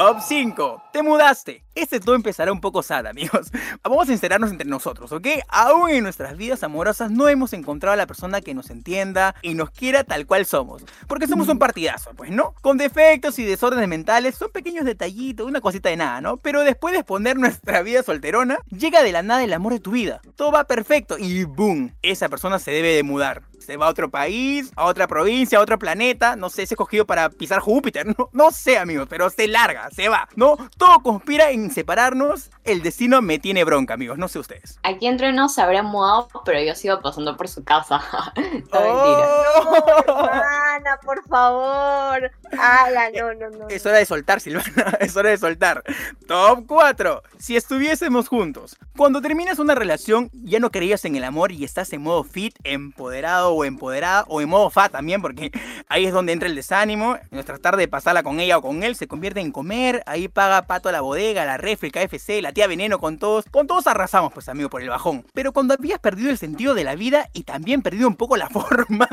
Top 0.00 0.20
5. 0.22 0.82
Te 0.94 1.02
mudaste. 1.02 1.62
Este 1.74 2.00
todo 2.00 2.14
empezará 2.14 2.52
un 2.52 2.60
poco 2.62 2.82
sad, 2.82 3.06
amigos. 3.06 3.48
Vamos 3.84 4.04
a 4.04 4.06
sincerarnos 4.06 4.50
entre 4.50 4.66
nosotros, 4.66 5.12
¿ok? 5.12 5.26
Aún 5.46 5.90
en 5.90 6.02
nuestras 6.02 6.38
vidas 6.38 6.62
amorosas 6.62 7.10
no 7.10 7.28
hemos 7.28 7.52
encontrado 7.52 7.92
a 7.92 7.96
la 7.96 8.06
persona 8.06 8.40
que 8.40 8.54
nos 8.54 8.70
entienda 8.70 9.34
y 9.42 9.52
nos 9.52 9.68
quiera 9.70 10.02
tal 10.02 10.24
cual 10.24 10.46
somos. 10.46 10.86
Porque 11.06 11.26
somos 11.26 11.48
un 11.48 11.58
partidazo, 11.58 12.12
pues, 12.16 12.30
¿no? 12.30 12.54
Con 12.62 12.78
defectos 12.78 13.38
y 13.38 13.44
desórdenes 13.44 13.88
mentales, 13.88 14.36
son 14.36 14.50
pequeños 14.50 14.86
detallitos, 14.86 15.46
una 15.46 15.60
cosita 15.60 15.90
de 15.90 15.98
nada, 15.98 16.22
¿no? 16.22 16.38
Pero 16.38 16.64
después 16.64 16.92
de 16.92 17.00
exponer 17.00 17.36
nuestra 17.36 17.82
vida 17.82 18.02
solterona, 18.02 18.58
llega 18.70 19.02
de 19.02 19.12
la 19.12 19.22
nada 19.22 19.44
el 19.44 19.52
amor 19.52 19.74
de 19.74 19.80
tu 19.80 19.90
vida. 19.90 20.22
Todo 20.34 20.50
va 20.50 20.64
perfecto 20.64 21.18
y 21.18 21.44
¡boom! 21.44 21.94
Esa 22.00 22.30
persona 22.30 22.58
se 22.58 22.70
debe 22.70 22.94
de 22.94 23.02
mudar 23.02 23.42
se 23.60 23.76
va 23.76 23.86
a 23.86 23.90
otro 23.90 24.10
país, 24.10 24.72
a 24.76 24.86
otra 24.86 25.06
provincia, 25.06 25.58
a 25.58 25.62
otro 25.62 25.78
planeta, 25.78 26.36
no 26.36 26.50
sé, 26.50 26.66
se 26.66 26.74
ha 26.74 26.76
escogido 26.76 27.06
para 27.06 27.30
pisar 27.30 27.60
Júpiter, 27.60 28.06
no, 28.18 28.28
no 28.32 28.50
sé 28.50 28.78
amigos, 28.78 29.06
pero 29.08 29.30
se 29.30 29.48
larga, 29.48 29.90
se 29.90 30.08
va, 30.08 30.28
¿no? 30.36 30.56
Todo 30.76 31.00
conspira 31.00 31.50
en 31.50 31.70
separarnos, 31.70 32.50
el 32.64 32.82
destino 32.82 33.22
me 33.22 33.38
tiene 33.38 33.64
bronca 33.64 33.94
amigos, 33.94 34.18
no 34.18 34.28
sé 34.28 34.38
ustedes. 34.38 34.78
Aquí 34.82 35.06
entre 35.06 35.32
nos 35.32 35.54
se 35.54 35.62
habrá 35.62 35.82
mudado, 35.82 36.28
pero 36.44 36.60
yo 36.60 36.74
sigo 36.74 37.00
pasando 37.00 37.36
por 37.36 37.48
su 37.48 37.64
casa. 37.64 38.00
oh, 38.72 40.04
Silvana, 40.06 40.98
por 41.04 41.26
favor. 41.28 42.30
Haga, 42.52 43.10
no, 43.14 43.34
no, 43.34 43.50
no. 43.58 43.68
Es 43.68 43.84
hora 43.86 43.98
de 43.98 44.06
soltar, 44.06 44.40
Silvana, 44.40 44.96
es 45.00 45.16
hora 45.16 45.30
de 45.30 45.38
soltar. 45.38 45.82
Top 46.26 46.64
4. 46.66 47.22
Si 47.38 47.56
estuviésemos 47.56 48.28
juntos. 48.28 48.76
Cuando 48.96 49.20
terminas 49.20 49.58
una 49.58 49.74
relación, 49.74 50.30
ya 50.32 50.58
no 50.60 50.70
creías 50.70 51.04
en 51.04 51.16
el 51.16 51.24
amor 51.24 51.52
y 51.52 51.64
estás 51.64 51.92
en 51.92 52.02
modo 52.02 52.24
fit, 52.24 52.54
empoderado 52.64 53.49
o 53.52 53.64
empoderada, 53.64 54.24
o 54.28 54.40
en 54.40 54.48
modo 54.48 54.70
fat 54.70 54.92
también, 54.92 55.22
porque 55.22 55.50
ahí 55.88 56.06
es 56.06 56.12
donde 56.12 56.32
entra 56.32 56.48
el 56.48 56.54
desánimo. 56.54 57.18
Nuestra 57.30 57.58
tarde 57.58 57.82
de 57.82 57.88
pasarla 57.88 58.22
con 58.22 58.40
ella 58.40 58.58
o 58.58 58.62
con 58.62 58.82
él 58.82 58.96
se 58.96 59.06
convierte 59.06 59.40
en 59.40 59.52
comer. 59.52 60.02
Ahí 60.06 60.28
paga 60.28 60.66
pato 60.66 60.88
a 60.88 60.92
la 60.92 61.00
bodega, 61.00 61.44
la 61.44 61.56
refri, 61.56 61.90
KFC, 61.90 62.40
la 62.42 62.52
tía 62.52 62.66
veneno 62.66 62.98
con 62.98 63.18
todos. 63.18 63.44
Con 63.50 63.66
todos 63.66 63.86
arrasamos, 63.86 64.32
pues, 64.32 64.48
amigo, 64.48 64.70
por 64.70 64.82
el 64.82 64.88
bajón. 64.88 65.24
Pero 65.32 65.52
cuando 65.52 65.74
habías 65.74 65.98
perdido 65.98 66.30
el 66.30 66.38
sentido 66.38 66.74
de 66.74 66.84
la 66.84 66.94
vida 66.94 67.28
y 67.32 67.44
también 67.44 67.82
perdido 67.82 68.08
un 68.08 68.16
poco 68.16 68.36
la 68.36 68.48
forma, 68.50 69.08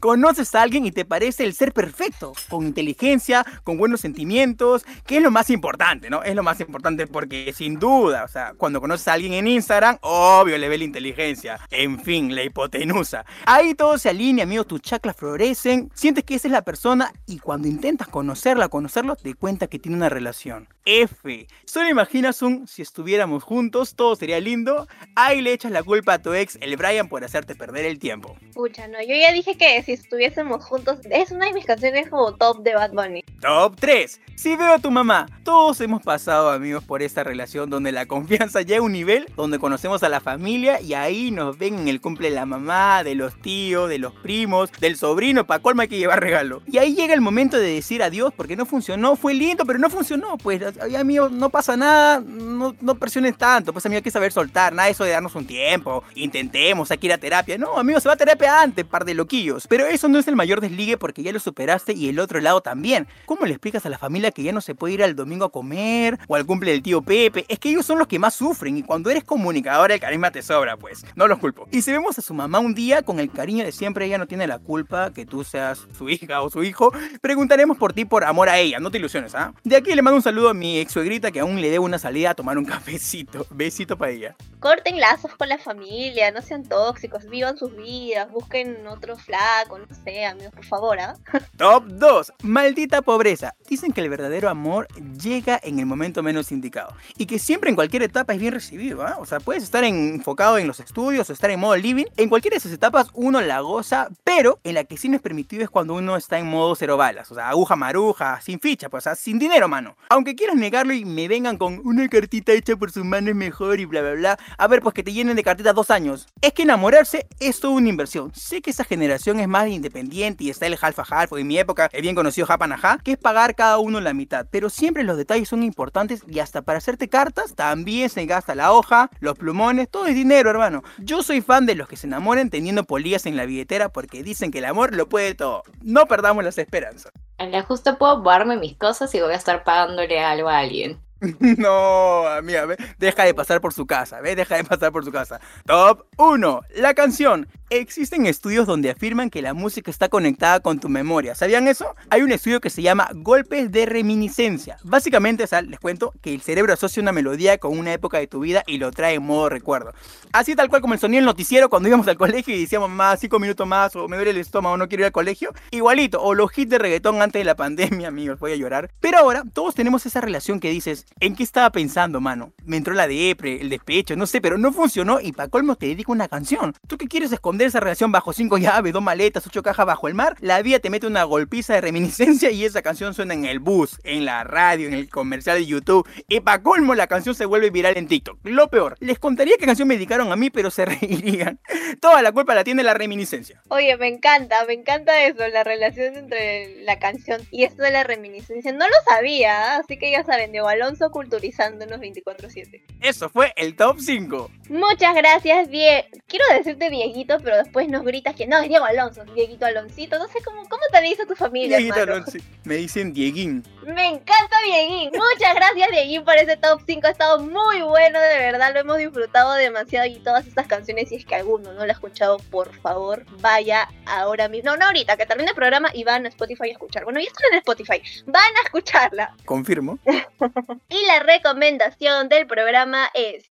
conoces 0.00 0.54
a 0.54 0.62
alguien 0.62 0.86
y 0.86 0.92
te 0.92 1.04
parece 1.04 1.44
el 1.44 1.54
ser 1.54 1.72
perfecto, 1.72 2.32
con 2.48 2.66
inteligencia, 2.66 3.44
con 3.62 3.76
buenos 3.76 4.00
sentimientos, 4.00 4.84
que 5.06 5.18
es 5.18 5.22
lo 5.22 5.30
más 5.30 5.50
importante, 5.50 6.10
¿no? 6.10 6.22
Es 6.22 6.34
lo 6.34 6.42
más 6.42 6.60
importante 6.60 7.06
porque 7.06 7.52
sin 7.52 7.78
duda, 7.78 8.24
o 8.24 8.28
sea, 8.28 8.54
cuando 8.56 8.80
conoces 8.80 9.08
a 9.08 9.14
alguien 9.14 9.34
en 9.34 9.46
Instagram, 9.46 9.98
obvio 10.00 10.58
le 10.58 10.68
ve 10.68 10.78
la 10.78 10.84
inteligencia. 10.84 11.60
En 11.70 12.00
fin, 12.00 12.34
la 12.34 12.42
hipotenusa. 12.42 13.24
Ahí 13.56 13.76
todo 13.76 13.98
se 13.98 14.08
alinea, 14.08 14.42
amigos, 14.42 14.66
tus 14.66 14.80
chakras 14.80 15.14
florecen, 15.14 15.88
sientes 15.94 16.24
que 16.24 16.34
esa 16.34 16.48
es 16.48 16.52
la 16.52 16.62
persona 16.62 17.12
y 17.24 17.38
cuando 17.38 17.68
intentas 17.68 18.08
conocerla, 18.08 18.68
conocerlo, 18.68 19.14
te 19.14 19.34
cuenta 19.34 19.68
que 19.68 19.78
tiene 19.78 19.96
una 19.96 20.08
relación. 20.08 20.66
F. 20.84 21.46
Solo 21.64 21.88
imaginas 21.88 22.42
un 22.42 22.68
si 22.68 22.82
estuviéramos 22.82 23.42
juntos, 23.42 23.94
todo 23.94 24.16
sería 24.16 24.38
lindo. 24.40 24.86
Ahí 25.16 25.40
le 25.40 25.52
echas 25.52 25.72
la 25.72 25.82
culpa 25.82 26.14
a 26.14 26.18
tu 26.22 26.34
ex, 26.34 26.58
el 26.60 26.76
Brian, 26.76 27.08
por 27.08 27.24
hacerte 27.24 27.54
perder 27.54 27.86
el 27.86 27.98
tiempo. 27.98 28.36
Pucha, 28.52 28.86
no, 28.88 29.00
yo 29.00 29.14
ya 29.14 29.32
dije 29.32 29.56
que 29.56 29.82
si 29.82 29.92
estuviésemos 29.92 30.64
juntos, 30.64 30.98
es 31.10 31.30
una 31.30 31.46
de 31.46 31.52
mis 31.52 31.64
canciones 31.64 32.08
como 32.08 32.34
top 32.34 32.62
de 32.62 32.74
Bad 32.74 32.92
Bunny. 32.92 33.24
Top 33.40 33.76
3. 33.78 34.20
Si 34.36 34.56
veo 34.56 34.74
a 34.74 34.78
tu 34.78 34.90
mamá, 34.90 35.26
todos 35.44 35.80
hemos 35.80 36.02
pasado, 36.02 36.50
amigos, 36.50 36.84
por 36.84 37.02
esta 37.02 37.24
relación 37.24 37.70
donde 37.70 37.92
la 37.92 38.06
confianza 38.06 38.62
llega 38.62 38.80
a 38.80 38.82
un 38.82 38.92
nivel 38.92 39.26
donde 39.36 39.58
conocemos 39.58 40.02
a 40.02 40.08
la 40.08 40.20
familia 40.20 40.80
y 40.80 40.94
ahí 40.94 41.30
nos 41.30 41.56
ven 41.56 41.78
en 41.78 41.88
el 41.88 42.00
cumple 42.00 42.30
de 42.30 42.34
la 42.34 42.46
mamá, 42.46 43.04
de 43.04 43.14
los 43.14 43.40
tíos, 43.40 43.88
de 43.88 43.98
los 43.98 44.12
primos, 44.12 44.70
del 44.80 44.96
sobrino, 44.96 45.46
para 45.46 45.62
colma 45.62 45.84
hay 45.84 45.88
que 45.88 45.98
llevar 45.98 46.20
regalo. 46.20 46.62
Y 46.66 46.78
ahí 46.78 46.94
llega 46.94 47.14
el 47.14 47.20
momento 47.20 47.58
de 47.58 47.74
decir 47.74 48.02
adiós 48.02 48.32
porque 48.36 48.56
no 48.56 48.66
funcionó, 48.66 49.16
fue 49.16 49.34
lindo, 49.34 49.64
pero 49.64 49.78
no 49.78 49.90
funcionó. 49.90 50.36
Pues, 50.38 50.60
amigo, 50.98 51.28
no 51.28 51.50
pasa 51.50 51.76
nada, 51.76 52.20
no, 52.20 52.74
presiones 52.96 53.36
tanto, 53.36 53.72
pues, 53.72 53.84
amigo, 53.86 53.98
hay 53.98 54.02
que 54.02 54.10
saber 54.10 54.32
soltar, 54.32 54.72
nada 54.72 54.86
de 54.86 54.92
eso 54.92 55.04
de 55.04 55.10
darnos 55.10 55.34
un 55.34 55.46
tiempo, 55.46 56.02
intentemos, 56.14 56.90
hay 56.90 56.98
que 56.98 57.06
ir 57.06 57.12
a 57.12 57.18
terapia. 57.18 57.58
No, 57.58 57.78
amigo, 57.78 58.00
se 58.00 58.08
va 58.08 58.14
a 58.14 58.16
terapia 58.16 58.62
antes, 58.62 58.84
par 58.84 59.04
de 59.04 59.14
loquillos. 59.14 59.66
Pero 59.68 59.86
eso 59.86 60.08
no 60.08 60.18
es 60.18 60.28
el 60.28 60.36
mayor 60.36 60.60
desligue 60.60 60.96
porque 60.98 61.22
ya 61.22 61.32
lo 61.32 61.40
superaste 61.40 61.92
y 61.92 62.08
el 62.08 62.18
otro 62.18 62.40
lado 62.40 62.60
también. 62.60 63.06
¿Cómo 63.26 63.46
le 63.46 63.52
explicas 63.52 63.84
a 63.86 63.88
la 63.88 63.98
familia 63.98 64.30
que 64.30 64.42
ya 64.42 64.52
no 64.52 64.60
se 64.60 64.74
puede 64.74 64.94
ir 64.94 65.02
al 65.02 65.16
domingo 65.16 65.44
a 65.44 65.52
comer 65.52 66.18
o 66.28 66.36
al 66.36 66.46
cumple 66.46 66.72
del 66.72 66.82
tío 66.82 67.02
Pepe? 67.02 67.44
Es 67.48 67.58
que 67.58 67.70
ellos 67.70 67.86
son 67.86 67.98
los 67.98 68.08
que 68.08 68.18
más 68.18 68.34
sufren 68.34 68.76
y 68.76 68.82
cuando 68.82 69.10
eres 69.10 69.24
comunicadora 69.24 69.94
el 69.94 70.00
carisma 70.00 70.30
te 70.30 70.42
sobra, 70.42 70.76
pues. 70.76 71.04
No 71.14 71.26
los 71.28 71.38
culpo. 71.38 71.68
Y 71.70 71.82
si 71.82 71.92
vemos 71.92 72.18
a 72.18 72.22
su 72.22 72.34
mamá 72.34 72.58
un 72.58 72.74
día 72.74 73.02
con 73.02 73.20
el 73.20 73.30
cariño 73.30 73.64
de 73.64 73.72
siempre, 73.72 74.06
ella 74.06 74.18
no 74.18 74.26
tiene 74.26 74.46
la 74.46 74.58
culpa 74.58 75.12
que 75.12 75.26
tú 75.26 75.44
seas 75.44 75.86
su 75.96 76.08
hija 76.08 76.42
o 76.42 76.50
su 76.50 76.62
hijo. 76.62 76.92
Preguntaremos 77.20 77.76
por 77.76 77.92
ti 77.92 78.04
por 78.04 78.24
amor 78.24 78.48
a 78.48 78.58
ella, 78.58 78.80
no 78.80 78.90
te 78.90 78.98
ilusiones, 78.98 79.34
¿ah? 79.34 79.52
De 79.62 79.76
aquí 79.76 79.94
le 79.94 80.02
mando 80.02 80.16
un 80.16 80.22
saludo 80.22 80.48
a 80.48 80.54
mi 80.54 80.63
ex 80.64 80.92
suegrita 80.92 81.30
que 81.30 81.40
aún 81.40 81.60
le 81.60 81.70
debo 81.70 81.84
una 81.84 81.98
salida 81.98 82.30
a 82.30 82.34
tomar 82.34 82.58
un 82.58 82.64
cafecito. 82.74 83.46
Besito 83.50 83.96
para 83.96 84.12
ella. 84.12 84.36
Corten 84.60 84.98
lazos 84.98 85.34
con 85.36 85.48
la 85.48 85.58
familia, 85.58 86.30
no 86.30 86.40
sean 86.40 86.66
tóxicos, 86.66 87.28
vivan 87.28 87.58
sus 87.58 87.76
vidas, 87.76 88.30
busquen 88.30 88.86
otro 88.86 89.16
flaco, 89.16 89.78
no 89.78 89.86
sé, 90.04 90.24
amigos, 90.24 90.54
por 90.54 90.64
favor, 90.64 90.98
¿ah? 91.00 91.16
Top 91.58 91.84
2. 91.86 92.32
Maldita 92.42 93.02
pobreza. 93.02 93.54
Dicen 93.68 93.92
que 93.92 94.00
el 94.00 94.08
verdadero 94.08 94.48
amor 94.48 94.88
llega 95.20 95.60
en 95.62 95.78
el 95.78 95.86
momento 95.86 96.22
menos 96.22 96.50
indicado 96.50 96.96
y 97.18 97.26
que 97.26 97.38
siempre 97.38 97.68
en 97.68 97.76
cualquier 97.76 98.04
etapa 98.04 98.32
es 98.32 98.40
bien 98.40 98.54
recibido, 98.54 99.06
¿ah? 99.06 99.16
O 99.18 99.26
sea, 99.26 99.38
puedes 99.40 99.62
estar 99.62 99.84
enfocado 99.84 100.56
en 100.56 100.66
los 100.66 100.80
estudios 100.80 101.28
o 101.28 101.32
estar 101.32 101.50
en 101.50 101.60
modo 101.60 101.76
living. 101.76 102.06
En 102.16 102.30
cualquiera 102.30 102.54
de 102.54 102.58
esas 102.58 102.72
etapas 102.72 103.08
uno 103.12 103.40
la 103.42 103.60
goza, 103.60 104.08
pero 104.24 104.60
en 104.64 104.74
la 104.74 104.84
que 104.84 104.96
sí 104.96 105.08
no 105.08 105.16
es 105.16 105.22
permitido 105.22 105.62
es 105.62 105.70
cuando 105.70 105.94
uno 105.94 106.16
está 106.16 106.38
en 106.38 106.46
modo 106.46 106.74
cero 106.74 106.96
balas, 106.96 107.30
o 107.30 107.34
sea, 107.34 107.48
aguja 107.50 107.76
maruja, 107.76 108.40
sin 108.40 108.60
ficha, 108.60 108.88
pues, 108.88 109.02
o 109.02 109.04
sea, 109.04 109.14
sin 109.14 109.38
dinero, 109.38 109.68
mano. 109.68 109.96
Aunque 110.08 110.34
quieras 110.34 110.53
negarlo 110.56 110.94
y 110.94 111.04
me 111.04 111.28
vengan 111.28 111.56
con 111.56 111.80
una 111.84 112.08
cartita 112.08 112.52
hecha 112.52 112.76
por 112.76 112.90
su 112.90 113.04
mano 113.04 113.30
es 113.30 113.36
mejor 113.36 113.80
y 113.80 113.84
bla, 113.84 114.02
bla, 114.02 114.12
bla, 114.12 114.38
a 114.58 114.66
ver, 114.66 114.80
pues 114.80 114.94
que 114.94 115.02
te 115.02 115.12
llenen 115.12 115.36
de 115.36 115.42
cartitas 115.42 115.74
dos 115.74 115.90
años. 115.90 116.26
Es 116.40 116.52
que 116.52 116.62
enamorarse 116.62 117.26
es 117.40 117.60
toda 117.60 117.74
una 117.74 117.88
inversión. 117.88 118.34
Sé 118.34 118.62
que 118.62 118.70
esa 118.70 118.84
generación 118.84 119.40
es 119.40 119.48
más 119.48 119.68
independiente 119.68 120.44
y 120.44 120.50
está 120.50 120.66
el 120.66 120.78
half 120.80 120.98
a 120.98 121.04
half, 121.08 121.32
o 121.32 121.38
en 121.38 121.46
mi 121.46 121.58
época 121.58 121.88
el 121.92 122.02
bien 122.02 122.14
conocido 122.14 122.46
Japanaja, 122.46 122.98
que 123.02 123.12
es 123.12 123.18
pagar 123.18 123.54
cada 123.54 123.78
uno 123.78 124.00
la 124.00 124.14
mitad. 124.14 124.46
Pero 124.50 124.70
siempre 124.70 125.04
los 125.04 125.16
detalles 125.16 125.48
son 125.48 125.62
importantes 125.62 126.22
y 126.28 126.38
hasta 126.38 126.62
para 126.62 126.78
hacerte 126.78 127.08
cartas 127.08 127.54
también 127.54 128.08
se 128.08 128.26
gasta 128.26 128.54
la 128.54 128.72
hoja, 128.72 129.10
los 129.20 129.36
plumones, 129.36 129.88
todo 129.88 130.06
es 130.06 130.14
dinero, 130.14 130.50
hermano. 130.50 130.82
Yo 130.98 131.22
soy 131.22 131.40
fan 131.40 131.66
de 131.66 131.74
los 131.74 131.88
que 131.88 131.96
se 131.96 132.06
enamoren 132.06 132.50
teniendo 132.50 132.84
polías 132.84 133.26
en 133.26 133.36
la 133.36 133.46
billetera 133.46 133.88
porque 133.90 134.22
dicen 134.22 134.50
que 134.50 134.58
el 134.58 134.64
amor 134.64 134.94
lo 134.94 135.08
puede 135.08 135.34
todo. 135.34 135.62
No 135.82 136.06
perdamos 136.06 136.44
las 136.44 136.58
esperanzas. 136.58 137.12
En 137.38 137.52
la 137.52 137.62
puedo 137.94 138.22
darme 138.22 138.56
mis 138.56 138.76
cosas 138.76 139.14
y 139.14 139.20
voy 139.20 139.32
a 139.32 139.36
estar 139.36 139.62
pagándole 139.62 140.18
algo 140.18 140.48
a 140.48 140.58
alguien. 140.58 141.03
No, 141.64 142.26
amiga, 142.26 142.66
deja 142.98 143.24
de 143.24 143.34
pasar 143.34 143.60
por 143.60 143.72
su 143.72 143.86
casa, 143.86 144.20
¿ve? 144.20 144.36
Deja 144.36 144.56
de 144.56 144.64
pasar 144.64 144.92
por 144.92 145.04
su 145.04 145.12
casa. 145.12 145.40
Top 145.66 146.06
1. 146.16 146.60
La 146.76 146.94
canción. 146.94 147.48
Existen 147.70 148.26
estudios 148.26 148.66
donde 148.66 148.90
afirman 148.90 149.30
que 149.30 149.42
la 149.42 149.52
música 149.52 149.90
está 149.90 150.08
conectada 150.08 150.60
con 150.60 150.78
tu 150.78 150.88
memoria. 150.88 151.34
¿Sabían 151.34 151.66
eso? 151.66 151.96
Hay 152.08 152.22
un 152.22 152.30
estudio 152.30 152.60
que 152.60 152.70
se 152.70 152.82
llama 152.82 153.08
golpes 153.14 153.72
de 153.72 153.86
reminiscencia. 153.86 154.76
Básicamente, 154.84 155.44
o 155.44 155.62
les 155.62 155.80
cuento 155.80 156.12
que 156.20 156.34
el 156.34 156.42
cerebro 156.42 156.72
asocia 156.72 157.02
una 157.02 157.10
melodía 157.10 157.58
con 157.58 157.76
una 157.76 157.92
época 157.92 158.18
de 158.18 158.26
tu 158.26 158.40
vida 158.40 158.62
y 158.66 158.78
lo 158.78 158.92
trae 158.92 159.14
en 159.14 159.24
modo 159.24 159.48
recuerdo. 159.48 159.92
Así 160.32 160.54
tal 160.54 160.68
cual 160.68 160.82
como 160.82 160.94
el 160.94 161.00
sonido 161.00 161.18
del 161.18 161.26
noticiero 161.26 161.68
cuando 161.68 161.88
íbamos 161.88 162.06
al 162.06 162.16
colegio 162.16 162.54
y 162.54 162.60
decíamos, 162.60 162.90
más 162.90 163.20
cinco 163.20 163.38
minutos 163.38 163.66
más, 163.66 163.96
o 163.96 164.08
me 164.08 164.16
duele 164.16 164.32
el 164.32 164.38
estómago, 164.38 164.76
no 164.76 164.88
quiero 164.88 165.02
ir 165.02 165.06
al 165.06 165.12
colegio. 165.12 165.52
Igualito, 165.70 166.22
o 166.22 166.34
los 166.34 166.56
hits 166.56 166.70
de 166.70 166.78
reggaetón 166.78 167.22
antes 167.22 167.40
de 167.40 167.44
la 167.44 167.56
pandemia, 167.56 168.08
amigos, 168.14 168.38
voy 168.38 168.52
a 168.52 168.56
llorar. 168.56 168.90
Pero 169.00 169.18
ahora, 169.18 169.42
todos 169.52 169.74
tenemos 169.74 170.06
esa 170.06 170.20
relación 170.20 170.60
que 170.60 170.70
dices, 170.70 171.06
¿En 171.20 171.36
qué 171.36 171.44
estaba 171.44 171.70
pensando, 171.70 172.20
mano? 172.20 172.52
Me 172.64 172.76
entró 172.76 172.92
la 172.92 173.06
depre, 173.06 173.60
el 173.60 173.70
despecho, 173.70 174.16
no 174.16 174.26
sé, 174.26 174.40
pero 174.40 174.58
no 174.58 174.72
funcionó 174.72 175.20
y 175.20 175.30
pa' 175.30 175.48
colmo 175.48 175.76
te 175.76 175.86
dedico 175.86 176.10
una 176.10 176.26
canción. 176.26 176.74
¿Tú 176.88 176.98
qué 176.98 177.06
quieres 177.06 177.30
esconder 177.30 177.68
esa 177.68 177.78
relación 177.78 178.10
bajo 178.10 178.32
cinco 178.32 178.58
llaves, 178.58 178.92
dos 178.92 179.02
maletas, 179.02 179.46
ocho 179.46 179.62
cajas 179.62 179.86
bajo 179.86 180.08
el 180.08 180.14
mar? 180.14 180.36
La 180.40 180.60
vida 180.62 180.80
te 180.80 180.90
mete 180.90 181.06
una 181.06 181.22
golpiza 181.22 181.74
de 181.74 181.80
reminiscencia 181.80 182.50
y 182.50 182.64
esa 182.64 182.82
canción 182.82 183.14
suena 183.14 183.32
en 183.34 183.44
el 183.44 183.60
bus, 183.60 184.00
en 184.02 184.24
la 184.24 184.42
radio, 184.42 184.88
en 184.88 184.94
el 184.94 185.08
comercial 185.08 185.56
de 185.58 185.66
YouTube. 185.66 186.08
Y 186.28 186.40
pa' 186.40 186.62
colmo 186.62 186.96
la 186.96 187.06
canción 187.06 187.34
se 187.36 187.46
vuelve 187.46 187.70
viral 187.70 187.96
en 187.96 188.08
TikTok. 188.08 188.40
Lo 188.42 188.68
peor, 188.68 188.96
les 188.98 189.20
contaría 189.20 189.56
qué 189.56 189.66
canción 189.66 189.86
me 189.86 189.94
dedicaron 189.94 190.32
a 190.32 190.36
mí, 190.36 190.50
pero 190.50 190.70
se 190.70 190.84
reirían. 190.84 191.60
Toda 192.00 192.22
la 192.22 192.32
culpa 192.32 192.56
la 192.56 192.64
tiene 192.64 192.82
la 192.82 192.94
reminiscencia. 192.94 193.62
Oye, 193.68 193.96
me 193.96 194.08
encanta, 194.08 194.64
me 194.66 194.74
encanta 194.74 195.22
eso, 195.24 195.46
la 195.46 195.62
relación 195.62 196.16
entre 196.16 196.82
la 196.82 196.98
canción 196.98 197.40
y 197.52 197.62
esto 197.62 197.84
de 197.84 197.92
la 197.92 198.02
reminiscencia. 198.02 198.72
No 198.72 198.86
lo 198.86 198.94
sabía, 199.06 199.76
así 199.76 199.96
que 199.96 200.10
ya 200.10 200.24
saben, 200.24 200.50
Diego 200.50 200.68
Alonso 200.68 201.03
culturizándonos 201.10 202.00
24-7. 202.00 202.82
Eso 203.00 203.28
fue 203.28 203.52
el 203.56 203.76
top 203.76 203.98
5. 203.98 204.50
Muchas 204.68 205.14
gracias, 205.14 205.70
Die. 205.70 206.08
Quiero 206.26 206.44
decirte 206.56 206.90
Dieguito, 206.90 207.38
pero 207.42 207.56
después 207.56 207.88
nos 207.88 208.04
gritas 208.04 208.34
que 208.34 208.46
no, 208.46 208.58
es 208.58 208.68
Diego 208.68 208.84
Alonso, 208.84 209.24
Dieguito 209.34 209.66
Aloncito. 209.66 210.18
No 210.18 210.26
sé 210.28 210.38
cómo, 210.44 210.62
cómo 210.68 210.82
te 210.90 211.00
dice 211.02 211.26
tu 211.26 211.34
familia. 211.34 211.78
Dieguito? 211.78 212.00
Alonso. 212.00 212.38
Me 212.64 212.76
dicen 212.76 213.12
Dieguín. 213.12 213.62
Me 213.86 214.08
encanta 214.08 214.56
Dieguín. 214.64 215.10
Muchas 215.12 215.54
gracias 215.54 215.90
Dieguín 215.90 216.24
por 216.24 216.36
ese 216.36 216.56
top 216.56 216.80
5. 216.86 217.06
Ha 217.06 217.10
estado 217.10 217.38
muy 217.40 217.82
bueno, 217.82 218.18
de 218.20 218.38
verdad. 218.38 218.72
Lo 218.72 218.80
hemos 218.80 218.98
disfrutado 218.98 219.52
demasiado 219.54 220.06
y 220.06 220.18
todas 220.20 220.46
estas 220.46 220.66
canciones. 220.66 221.08
Si 221.08 221.16
es 221.16 221.24
que 221.24 221.34
alguno 221.34 221.72
no 221.72 221.84
lo 221.84 221.90
ha 221.90 221.92
escuchado, 221.92 222.38
por 222.50 222.74
favor, 222.80 223.24
vaya 223.40 223.88
ahora 224.06 224.48
mismo. 224.48 224.70
No, 224.70 224.76
no 224.78 224.86
ahorita, 224.86 225.16
que 225.16 225.26
termine 225.26 225.50
el 225.50 225.54
programa 225.54 225.90
y 225.92 226.04
van 226.04 226.24
a 226.24 226.28
Spotify 226.28 226.70
a 226.70 226.72
escuchar. 226.72 227.04
Bueno, 227.04 227.20
ya 227.20 227.26
están 227.26 227.52
en 227.52 227.58
Spotify. 227.58 228.02
Van 228.26 228.42
a 228.42 228.64
escucharla. 228.64 229.36
Confirmo. 229.44 229.98
Y 230.88 231.06
la 231.06 231.20
recomendación 231.20 232.28
del 232.28 232.46
programa 232.46 233.10
es... 233.14 233.50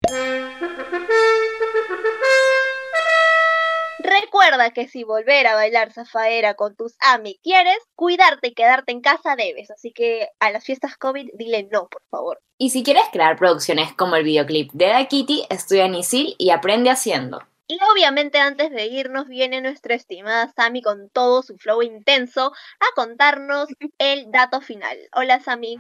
Recuerda 4.03 4.71
que 4.71 4.89
si 4.89 5.05
volver 5.05 5.47
a 5.47 5.55
bailar 5.55 5.93
zafaera 5.93 6.55
con 6.55 6.75
tus 6.75 6.97
ami 7.01 7.39
quieres, 7.43 7.79
cuidarte 7.95 8.49
y 8.49 8.55
quedarte 8.55 8.93
en 8.93 9.01
casa 9.01 9.37
debes. 9.37 9.71
Así 9.71 9.93
que 9.93 10.29
a 10.41 10.51
las 10.51 10.65
fiestas 10.65 10.97
COVID 10.97 11.31
dile 11.35 11.69
no, 11.71 11.89
por 11.89 12.03
favor. 12.11 12.41
Y 12.59 12.71
si 12.71 12.83
quieres 12.83 13.05
crear 13.13 13.37
producciones 13.37 13.93
como 13.95 14.17
el 14.17 14.25
videoclip 14.25 14.73
de 14.73 14.87
Da 14.87 15.07
Kitty, 15.07 15.47
estudia 15.49 15.85
en 15.85 15.95
ISIL 15.95 16.35
y 16.39 16.51
aprende 16.51 16.91
haciendo. 16.91 17.43
Y 17.69 17.79
obviamente 17.93 18.39
antes 18.39 18.71
de 18.71 18.87
irnos 18.87 19.29
viene 19.29 19.61
nuestra 19.61 19.95
estimada 19.95 20.53
Sami 20.57 20.83
con 20.83 21.09
todo 21.11 21.43
su 21.43 21.57
flow 21.57 21.83
intenso 21.83 22.53
a 22.81 22.95
contarnos 22.97 23.69
el 23.99 24.31
dato 24.33 24.61
final. 24.61 24.99
Hola 25.15 25.39
Sami. 25.41 25.79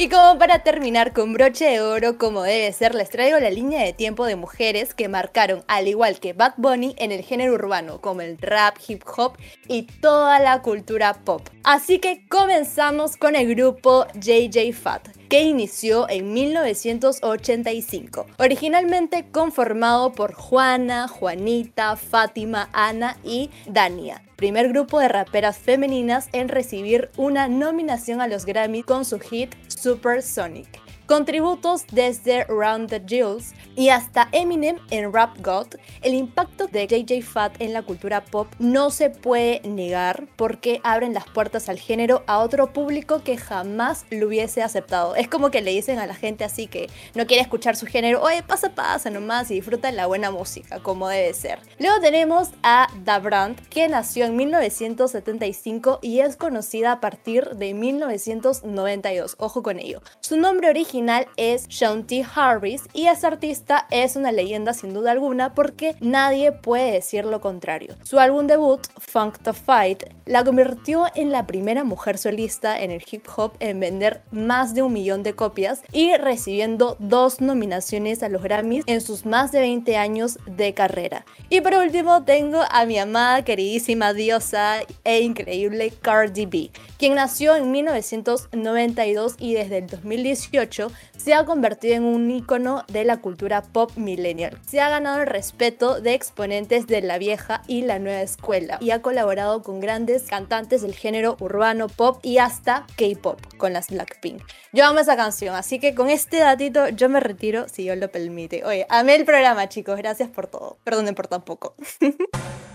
Y 0.00 0.08
como 0.08 0.38
para 0.38 0.60
terminar 0.60 1.12
con 1.12 1.34
broche 1.34 1.66
de 1.66 1.82
oro, 1.82 2.16
como 2.16 2.42
debe 2.42 2.72
ser, 2.72 2.94
les 2.94 3.10
traigo 3.10 3.38
la 3.38 3.50
línea 3.50 3.84
de 3.84 3.92
tiempo 3.92 4.24
de 4.24 4.34
mujeres 4.34 4.94
que 4.94 5.10
marcaron, 5.10 5.62
al 5.68 5.88
igual 5.88 6.20
que 6.20 6.32
Bad 6.32 6.54
Bunny, 6.56 6.94
en 6.96 7.12
el 7.12 7.20
género 7.20 7.52
urbano, 7.52 8.00
como 8.00 8.22
el 8.22 8.38
rap, 8.38 8.78
hip 8.88 9.02
hop 9.14 9.36
y 9.68 9.82
toda 9.82 10.40
la 10.40 10.62
cultura 10.62 11.12
pop. 11.12 11.46
Así 11.64 11.98
que 11.98 12.26
comenzamos 12.28 13.18
con 13.18 13.36
el 13.36 13.54
grupo 13.54 14.06
JJ 14.14 14.72
Fat, 14.72 15.06
que 15.30 15.42
inició 15.44 16.10
en 16.10 16.34
1985, 16.34 18.26
originalmente 18.38 19.30
conformado 19.30 20.12
por 20.12 20.34
Juana, 20.34 21.06
Juanita, 21.06 21.94
Fátima, 21.94 22.68
Ana 22.72 23.16
y 23.22 23.48
Dania, 23.66 24.24
primer 24.34 24.68
grupo 24.70 24.98
de 24.98 25.08
raperas 25.08 25.56
femeninas 25.56 26.28
en 26.32 26.48
recibir 26.48 27.10
una 27.16 27.46
nominación 27.46 28.20
a 28.20 28.26
los 28.26 28.44
Grammy 28.44 28.82
con 28.82 29.04
su 29.04 29.20
hit 29.20 29.54
Supersonic. 29.68 30.89
Con 31.10 31.24
tributos 31.24 31.86
desde 31.90 32.44
Round 32.44 32.88
the 32.88 33.02
Jewels 33.04 33.52
y 33.74 33.88
hasta 33.88 34.28
Eminem 34.30 34.76
en 34.90 35.12
Rap 35.12 35.38
God, 35.40 35.66
el 36.02 36.14
impacto 36.14 36.68
de 36.68 36.86
JJ 36.86 37.22
Fat 37.22 37.60
en 37.60 37.72
la 37.72 37.82
cultura 37.82 38.24
pop 38.24 38.46
no 38.60 38.90
se 38.90 39.10
puede 39.10 39.60
negar 39.64 40.28
porque 40.36 40.80
abren 40.84 41.12
las 41.12 41.28
puertas 41.28 41.68
al 41.68 41.80
género 41.80 42.22
a 42.28 42.38
otro 42.38 42.72
público 42.72 43.24
que 43.24 43.36
jamás 43.36 44.06
lo 44.10 44.28
hubiese 44.28 44.62
aceptado. 44.62 45.16
Es 45.16 45.26
como 45.26 45.50
que 45.50 45.62
le 45.62 45.72
dicen 45.72 45.98
a 45.98 46.06
la 46.06 46.14
gente 46.14 46.44
así 46.44 46.68
que 46.68 46.88
no 47.16 47.26
quiere 47.26 47.42
escuchar 47.42 47.74
su 47.74 47.86
género, 47.86 48.22
oye, 48.22 48.44
pasa, 48.44 48.76
pasa 48.76 49.10
nomás 49.10 49.50
y 49.50 49.54
disfruta 49.54 49.90
la 49.90 50.06
buena 50.06 50.30
música, 50.30 50.78
como 50.78 51.08
debe 51.08 51.34
ser. 51.34 51.58
Luego 51.80 52.00
tenemos 52.00 52.50
a 52.62 52.86
Da 53.02 53.18
Brand, 53.18 53.60
que 53.68 53.88
nació 53.88 54.26
en 54.26 54.36
1975 54.36 55.98
y 56.02 56.20
es 56.20 56.36
conocida 56.36 56.92
a 56.92 57.00
partir 57.00 57.56
de 57.56 57.74
1992. 57.74 59.34
Ojo 59.38 59.64
con 59.64 59.80
ello. 59.80 60.02
Su 60.20 60.36
nombre 60.36 60.70
original 60.70 60.99
es 61.36 61.66
Shanti 61.68 62.22
Harris 62.34 62.82
y 62.92 63.06
esa 63.06 63.28
artista 63.28 63.86
es 63.90 64.16
una 64.16 64.32
leyenda 64.32 64.74
sin 64.74 64.92
duda 64.92 65.12
alguna 65.12 65.54
porque 65.54 65.96
nadie 66.00 66.52
puede 66.52 66.92
decir 66.92 67.24
lo 67.24 67.40
contrario. 67.40 67.94
Su 68.02 68.18
álbum 68.18 68.46
debut, 68.46 68.80
Funk 68.98 69.38
to 69.38 69.54
Fight, 69.54 70.02
la 70.26 70.44
convirtió 70.44 71.06
en 71.14 71.32
la 71.32 71.46
primera 71.46 71.84
mujer 71.84 72.18
solista 72.18 72.80
en 72.80 72.90
el 72.90 73.02
hip 73.10 73.26
hop 73.34 73.52
en 73.60 73.80
vender 73.80 74.22
más 74.30 74.74
de 74.74 74.82
un 74.82 74.92
millón 74.92 75.22
de 75.22 75.34
copias 75.34 75.82
y 75.90 76.14
recibiendo 76.16 76.96
dos 76.98 77.40
nominaciones 77.40 78.22
a 78.22 78.28
los 78.28 78.42
Grammys 78.42 78.84
en 78.86 79.00
sus 79.00 79.24
más 79.24 79.52
de 79.52 79.60
20 79.60 79.96
años 79.96 80.38
de 80.46 80.74
carrera. 80.74 81.24
Y 81.48 81.62
por 81.62 81.74
último 81.74 82.24
tengo 82.24 82.60
a 82.70 82.84
mi 82.84 82.98
amada, 82.98 83.42
queridísima 83.42 84.12
diosa 84.12 84.80
e 85.04 85.20
increíble 85.20 85.92
Cardi 86.02 86.46
B, 86.46 86.70
quien 86.98 87.14
nació 87.14 87.56
en 87.56 87.70
1992 87.70 89.36
y 89.38 89.54
desde 89.54 89.78
el 89.78 89.86
2018 89.86 90.89
se 91.16 91.34
ha 91.34 91.44
convertido 91.44 91.94
en 91.94 92.04
un 92.04 92.30
icono 92.30 92.84
de 92.88 93.04
la 93.04 93.18
cultura 93.18 93.62
pop 93.62 93.92
millennial. 93.96 94.58
Se 94.66 94.80
ha 94.80 94.88
ganado 94.88 95.20
el 95.20 95.26
respeto 95.26 96.00
de 96.00 96.14
exponentes 96.14 96.86
de 96.86 97.02
la 97.02 97.18
vieja 97.18 97.62
y 97.66 97.82
la 97.82 97.98
nueva 97.98 98.22
escuela 98.22 98.78
y 98.80 98.90
ha 98.90 99.02
colaborado 99.02 99.62
con 99.62 99.80
grandes 99.80 100.24
cantantes 100.24 100.82
del 100.82 100.94
género 100.94 101.36
urbano 101.40 101.88
pop 101.88 102.18
y 102.22 102.38
hasta 102.38 102.86
K-pop 102.96 103.38
con 103.56 103.72
las 103.72 103.88
Blackpink. 103.88 104.42
Yo 104.72 104.84
amo 104.86 105.00
esa 105.00 105.16
canción, 105.16 105.54
así 105.54 105.78
que 105.78 105.94
con 105.94 106.08
este 106.10 106.38
datito 106.38 106.88
yo 106.88 107.08
me 107.08 107.20
retiro 107.20 107.68
si 107.68 107.82
Dios 107.82 107.98
lo 107.98 108.10
permite. 108.10 108.64
Oye, 108.64 108.86
amé 108.88 109.16
el 109.16 109.24
programa, 109.24 109.68
chicos. 109.68 109.96
Gracias 109.96 110.28
por 110.28 110.46
todo. 110.46 110.78
Perdonen 110.84 111.14
por 111.14 111.26
tan 111.26 111.42
poco. 111.42 111.74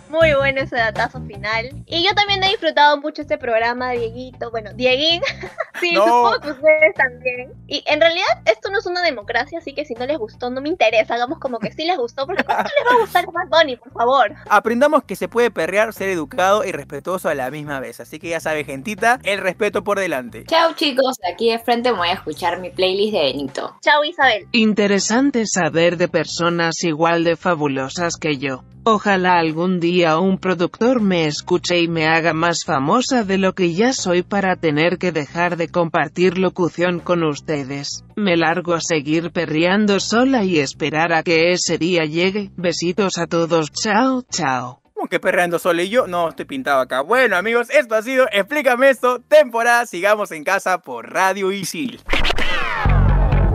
Muy 0.09 0.33
bueno 0.35 0.61
ese 0.61 0.75
datazo 0.75 1.19
final. 1.23 1.71
Y 1.87 2.05
yo 2.05 2.13
también 2.13 2.43
he 2.43 2.49
disfrutado 2.49 2.97
mucho 3.01 3.23
este 3.23 3.37
programa, 3.39 3.91
Dieguito. 3.91 4.51
Bueno, 4.51 4.71
Dieguín. 4.73 5.21
sí, 5.79 5.93
No. 5.93 6.03
supongo 6.05 6.39
que 6.41 6.51
ustedes 6.51 6.93
también. 6.95 7.53
Y 7.67 7.83
en 7.87 8.01
realidad 8.05 8.41
esto 8.45 8.69
no 8.69 8.79
es 8.79 8.85
una 8.85 9.01
democracia, 9.01 9.59
así 9.59 9.73
que 9.73 9.85
si 9.85 9.93
no 9.95 10.05
les 10.05 10.17
gustó, 10.17 10.49
no 10.49 10.61
me 10.61 10.69
interesa. 10.69 11.15
Hagamos 11.15 11.39
como 11.39 11.59
que 11.59 11.71
sí 11.71 11.85
les 11.85 11.97
gustó, 11.97 12.25
porque 12.25 12.43
¿cómo 12.43 12.59
no 12.59 12.63
les 12.77 12.91
va 12.91 12.95
a 12.95 13.01
gustar 13.01 13.25
Bad 13.31 13.49
Bunny, 13.49 13.77
por 13.77 13.91
favor? 13.91 14.35
Aprendamos 14.49 15.03
que 15.03 15.15
se 15.15 15.27
puede 15.27 15.51
perrear, 15.51 15.93
ser 15.93 16.09
educado 16.09 16.63
y 16.63 16.71
respetuoso 16.71 17.29
a 17.29 17.35
la 17.35 17.49
misma 17.51 17.79
vez. 17.79 17.99
Así 17.99 18.19
que 18.19 18.29
ya 18.29 18.39
sabe, 18.39 18.63
gentita, 18.63 19.19
el 19.23 19.39
respeto 19.39 19.83
por 19.83 19.99
delante. 19.99 20.45
Chao 20.45 20.73
chicos, 20.73 21.17
aquí 21.31 21.51
de 21.51 21.59
frente 21.59 21.91
me 21.91 21.97
voy 21.97 22.09
a 22.09 22.13
escuchar 22.13 22.59
mi 22.59 22.69
playlist 22.69 23.13
de 23.13 23.21
Benito. 23.21 23.75
Chao, 23.81 24.03
Isabel. 24.03 24.47
Interesante 24.51 25.45
saber 25.45 25.97
de 25.97 26.07
personas 26.07 26.83
igual 26.83 27.23
de 27.23 27.35
fabulosas 27.35 28.17
que 28.17 28.37
yo. 28.37 28.63
Ojalá 28.87 29.39
algún 29.39 29.79
día 29.79 30.19
un 30.19 30.37
productor 30.37 31.01
me 31.01 31.25
escuche 31.25 31.79
y 31.79 31.87
me 31.87 32.05
haga 32.05 32.33
más 32.33 32.63
famosa 32.63 33.23
de 33.23 33.39
lo 33.39 33.53
que 33.53 33.73
ya 33.73 33.93
soy 33.93 34.21
para 34.21 34.57
tener 34.57 34.99
que 34.99 35.11
dejar 35.11 35.57
de 35.57 35.69
compartir 35.69 36.37
locución 36.37 36.99
con 36.99 37.23
ustedes. 37.23 38.03
Me 38.15 38.37
largo 38.37 38.75
a 38.75 38.81
seguir 38.81 39.31
perreando 39.31 39.99
sola 39.99 40.43
y 40.43 40.59
esperar 40.59 41.13
a 41.13 41.23
que 41.23 41.51
ese 41.51 41.79
día 41.79 42.05
llegue. 42.05 42.51
Besitos 42.57 43.17
a 43.17 43.25
todos. 43.25 43.71
Chao, 43.71 44.21
chao. 44.29 44.83
Como 44.93 45.07
que 45.07 45.19
perreando 45.19 45.57
yo 45.89 46.05
no 46.05 46.29
estoy 46.29 46.45
pintado 46.45 46.79
acá. 46.79 47.01
Bueno 47.01 47.37
amigos, 47.37 47.71
esto 47.71 47.95
ha 47.95 48.03
sido 48.03 48.27
Explícame 48.31 48.91
esto, 48.91 49.19
temporada 49.19 49.87
Sigamos 49.87 50.31
en 50.31 50.43
Casa 50.43 50.77
por 50.77 51.11
Radio 51.11 51.51
Isil. 51.51 52.01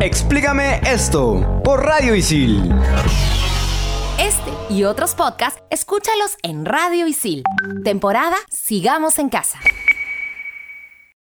Explícame 0.01 0.81
esto 0.85 1.61
por 1.63 1.85
Radio 1.85 2.17
Isil. 2.17 2.75
Este 4.21 4.53
y 4.69 4.85
otros 4.85 5.15
podcasts, 5.15 5.63
escúchalos 5.71 6.37
en 6.43 6.67
Radio 6.67 7.07
Isil. 7.07 7.43
Temporada 7.85 8.37
Sigamos 8.51 9.19
en 9.19 9.31
Casa. 9.31 9.59